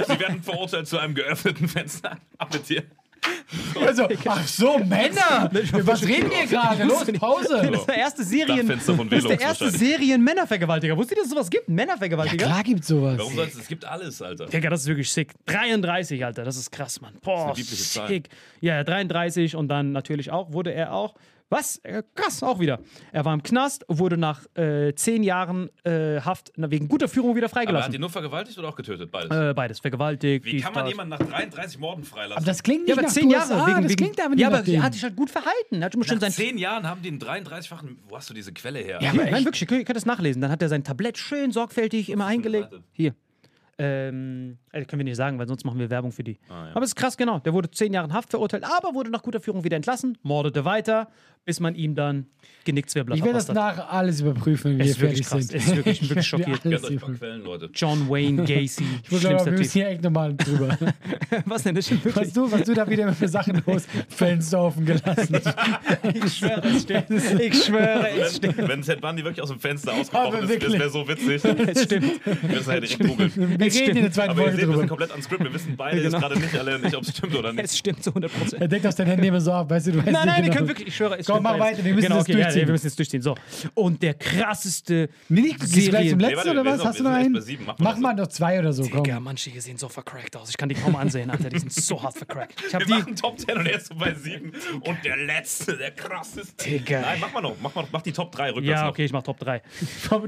[0.09, 2.17] Sie werden verurteilt zu einem geöffneten Fenster.
[2.39, 2.83] Ab mit dir.
[3.87, 5.51] Also, ach so, Männer!
[5.85, 6.85] Was reden wir gerade?
[6.85, 7.69] Los, Pause!
[7.71, 8.69] Das ist der erste Serien.
[8.69, 9.71] Das ist der erste.
[9.71, 10.97] Serien-Männervergewaltiger.
[10.97, 11.69] Wusstet ihr, dass es sowas gibt?
[11.69, 12.47] Ja, Männervergewaltiger?
[12.47, 13.19] klar gibt's sowas.
[13.19, 13.61] Warum sollst du?
[13.61, 14.47] Es gibt alles, Alter.
[14.47, 15.33] Digga, das ist wirklich sick.
[15.47, 17.15] 33, Alter, das ist krass, Mann.
[17.23, 18.09] Boah, eine liebliche Zahl.
[18.09, 18.29] sick.
[18.61, 21.15] Ja, ja, 33 und dann natürlich auch, wurde er auch,
[21.51, 21.79] was?
[21.79, 22.81] Äh, krass, auch wieder.
[23.13, 27.47] Er war im Knast, wurde nach äh, 10 Jahren äh, Haft wegen guter Führung wieder
[27.47, 27.95] Aber hat freigelassen.
[27.95, 29.11] ihn nur vergewaltigt oder auch getötet?
[29.11, 29.37] Beides.
[29.37, 30.45] Äh, beides, vergewaltigt.
[30.47, 32.37] Wie kann man jemanden nach 33 Morden freilassen?
[32.37, 33.53] Aber das klingt nicht Ja, aber nach 10 Jahre.
[33.53, 35.83] USA, wegen, das wegen, klingt aber nicht ja, aber er hat sich halt gut verhalten.
[35.83, 37.99] Er hat schon nach sein 10 Jahren haben die einen 33-fachen.
[38.09, 38.99] Wo hast du diese Quelle her?
[39.03, 40.41] Ja, aber Nein, wirklich, ihr könnt, das nachlesen.
[40.41, 42.71] Dann hat er sein Tablett schön sorgfältig immer eingelegt.
[42.93, 43.15] Hier.
[43.83, 46.39] Ähm, äh, können wir nicht sagen, weil sonst machen wir Werbung für die.
[46.51, 46.71] Ah, ja.
[46.73, 47.39] Aber es ist krass, genau.
[47.39, 50.67] Der wurde zehn Jahre in Haft verurteilt, aber wurde nach guter Führung wieder entlassen, mordete
[50.67, 51.09] weiter,
[51.47, 52.27] bis man ihm dann
[52.65, 55.49] Genickzwirbler Ich werde das nachher alles überprüfen, wenn wir Es wirklich fertig krass.
[55.49, 55.55] sind.
[55.57, 56.35] Es ist wirklich- wirklich Ich
[56.65, 57.15] alles Gönnt euch mal.
[57.17, 57.71] Quellen, Leute.
[57.75, 60.77] John Wayne Gacy, Ich würde sagen, wir müssen hier echt nochmal drüber.
[61.47, 61.75] Was denn?
[61.75, 62.33] Das stimmt Was wirklich.
[62.35, 65.41] du, was du da wieder für Sachen los Fenster offen gelassen.
[66.25, 67.07] Ich schwöre, es stimmt.
[67.41, 68.59] Ich schwöre, es stimmt.
[68.59, 71.45] Wenn, wenn Ted Bundy wirklich aus dem Fenster ausgebrochen ist, das wäre so witzig.
[71.45, 72.21] Es stimmt.
[72.25, 73.33] Wir müssen halt direkt googeln.
[73.59, 75.45] Wir reden in der zweiten Aber ihr Folge seht, wir sind komplett am Script.
[75.45, 76.11] Wir wissen beide Genau.
[76.11, 77.65] jetzt gerade nicht alle nicht, ob es stimmt oder nicht.
[77.65, 78.63] Es stimmt zu 100 Prozent.
[78.63, 80.43] Er deckt aus deinen Händen immer so ab, weißt du, du weißt Nein, nein, wir
[80.45, 80.57] genau.
[80.57, 81.67] können wirklich, ich schwöre, es Komm, mach beides.
[81.79, 82.67] weiter, wir müssen genau, das okay, Ja, durchziehen.
[82.67, 83.23] wir müssen jetzt durchziehen.
[83.23, 83.35] So.
[83.75, 86.85] Und der krasseste Nee, nicht, gehst du gleich zum letzten warte, oder was?
[86.85, 87.35] Hast du noch- einen?
[87.37, 87.49] erst.
[87.79, 89.05] Mach mal noch zwei oder so, komm.
[89.05, 90.51] Digga, manche hier sehen so vercrackt aus.
[90.51, 91.49] Ich kann die kaum ansehen, Alter.
[91.49, 92.55] Die sind so hart vercrackt.
[92.67, 92.93] Ich hab Wir die.
[92.95, 94.53] machen Top 10 und er ist so bei 7.
[94.81, 96.65] Und der letzte, der krasseste.
[96.69, 97.01] Digga.
[97.01, 97.57] Nein, mach mal noch.
[97.63, 98.91] Mach, mal, mach die Top 3 rückwärts Ja, noch.
[98.91, 99.63] okay, ich mach Top 3.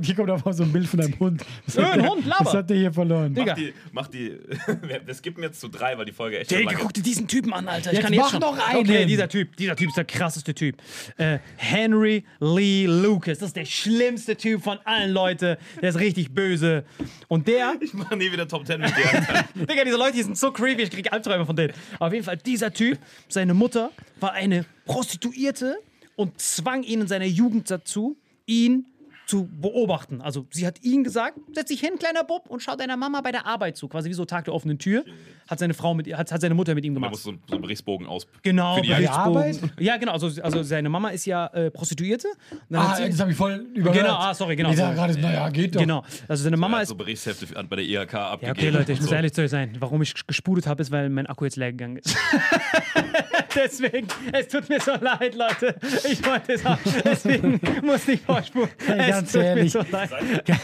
[0.03, 1.45] Hier kommt mal so ein Bild von einem Hund.
[1.67, 2.45] Was hat ein der- Hund, laber.
[2.47, 3.35] Was hat der hier verloren?
[3.35, 3.53] Digga.
[3.53, 4.39] Mach die, mach die.
[4.83, 7.27] Wir wir skippen jetzt zu 3, weil die Folge echt schon Digga, guck dir diesen
[7.29, 7.93] Typen an, Alter.
[7.93, 8.81] Ich kann jetzt mach noch einen.
[8.81, 9.57] Okay, dieser Typ.
[9.57, 10.77] Dieser Typ ist der krasseste Typ.
[11.17, 13.39] Äh, Henry Lee Lucas.
[13.39, 15.59] Das ist der schlimmste Typ von allen, Leute.
[15.81, 16.85] Der ist richtig böse.
[17.29, 17.75] Und der.
[17.83, 19.45] Ich mach nie wieder Top 10 mit dir.
[19.67, 21.73] Digga, diese Leute, die sind so creepy, ich krieg Albträume von denen.
[21.99, 23.91] Auf jeden Fall, dieser Typ, seine Mutter
[24.21, 25.79] war eine Prostituierte
[26.15, 28.17] und zwang ihn in seiner Jugend dazu,
[28.47, 28.87] ihn
[29.27, 30.21] zu beobachten.
[30.21, 33.33] Also sie hat ihm gesagt, setz dich hin, kleiner Bub, und schau deiner Mama bei
[33.33, 33.89] der Arbeit zu.
[33.89, 35.05] Quasi wie so Tag der offenen Tür.
[35.49, 37.11] Hat seine Frau mit, hat, hat seine Mutter mit ihm gemacht.
[37.11, 38.27] musst du so so einen Berichtsbogen aus.
[38.43, 39.37] Genau, Für die Berichtsbogen.
[39.37, 39.61] Arbeit?
[39.79, 40.13] Ja, genau.
[40.13, 42.29] Also, also seine Mama ist ja äh, Prostituierte.
[42.73, 44.03] Ah, sie, das habe ich voll überhört.
[44.03, 44.71] Genau, ah, sorry, genau.
[44.71, 45.81] Ich dachte gerade, naja, geht doch.
[45.81, 46.05] genau.
[46.29, 48.47] Also seine Mama Mama ist so Berichtshefte bei der IHK abgegeben.
[48.47, 49.15] Ja, okay, Leute, ich muss So.
[49.15, 49.77] ehrlich zu euch sein.
[49.79, 52.17] Warum ich gespudet habe, ist, weil mein Akku jetzt leer gegangen ist.
[53.55, 55.75] Deswegen, es tut mir so leid, Leute.
[56.11, 56.79] Ich wollte es auch.
[57.05, 58.69] Deswegen musste ich vorspulen.
[58.87, 59.75] Hey, ganz es tut ehrlich.
[59.75, 60.11] mir so leid.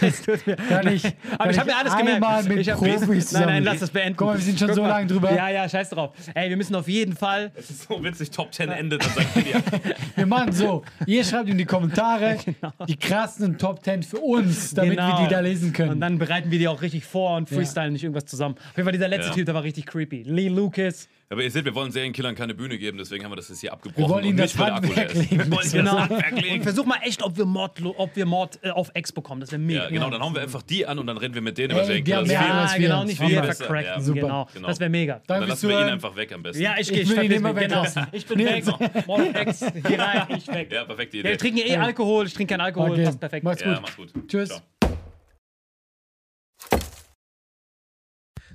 [0.01, 2.49] Es tut mir Kann ich, Aber kann ich habe mir alles gemerkt.
[2.49, 3.47] mit ich hab, Profis Nein, zusammen.
[3.47, 4.17] nein, lass das beenden.
[4.17, 5.35] Guck mal, wir sind schon Guck so lange drüber.
[5.35, 6.13] Ja, ja, scheiß drauf.
[6.35, 7.51] Ey, wir müssen auf jeden Fall.
[7.55, 9.63] Es ist so witzig, Top 10 endet, dann sagt ihr,
[10.17, 10.83] Wir machen so.
[11.07, 12.39] Ihr schreibt in die Kommentare
[12.89, 15.19] die krassen Top 10 für uns, damit Genau.
[15.21, 15.91] wir die da lesen können.
[15.91, 18.55] Und dann bereiten wir die auch richtig vor und freestylen nicht irgendwas zusammen.
[18.57, 19.35] Auf jeden Fall, dieser letzte Ja.
[19.35, 20.23] Typ, der war richtig creepy.
[20.27, 21.09] Lee Lucas.
[21.31, 23.71] Aber ihr seht, wir wollen Serienkillern keine Bühne geben, deswegen haben wir das jetzt hier
[23.73, 24.03] abgebrochen.
[24.05, 25.39] Wir wollen ihnen und das nicht, weil der Akku leer Handwerk legen.
[25.39, 25.93] Wir wollen Genau.
[25.93, 26.63] das Handwerk Und legen.
[26.63, 29.41] versuch mal echt, ob wir Mord, ob wir Mord äh, auf Ex bekommen.
[29.43, 29.85] Das wäre mega.
[29.85, 31.81] Ja, genau, dann hauen wir einfach die an und dann reden wir mit denen über
[31.89, 32.33] Ey, die Serienkiller.
[32.33, 32.81] Ja, als wir.
[32.81, 33.85] genau, nicht Viel wir vercracken.
[33.85, 34.13] ja.
[34.15, 34.49] Genau.
[34.55, 34.69] Genau.
[34.69, 35.15] Das wäre mega.
[35.15, 36.63] Dann Danke lassen wir ihn einfach weg am besten.
[36.63, 37.85] Ja, ich, Ich ich, immer mich, genau.
[38.13, 38.65] Ich bin weg.
[39.07, 39.61] Mord auf Ex.
[39.87, 40.73] Hier rein, ich weg.
[40.73, 41.31] Ja, perfekte Ja, Idee.
[41.31, 42.27] wir trinken ja eh Alkohol.
[42.27, 43.03] Ich trinke keinen Alkohol.
[43.05, 43.45] Passt perfekt.
[43.61, 44.13] Ja, mach's gut.
[44.29, 44.63] Tschüss.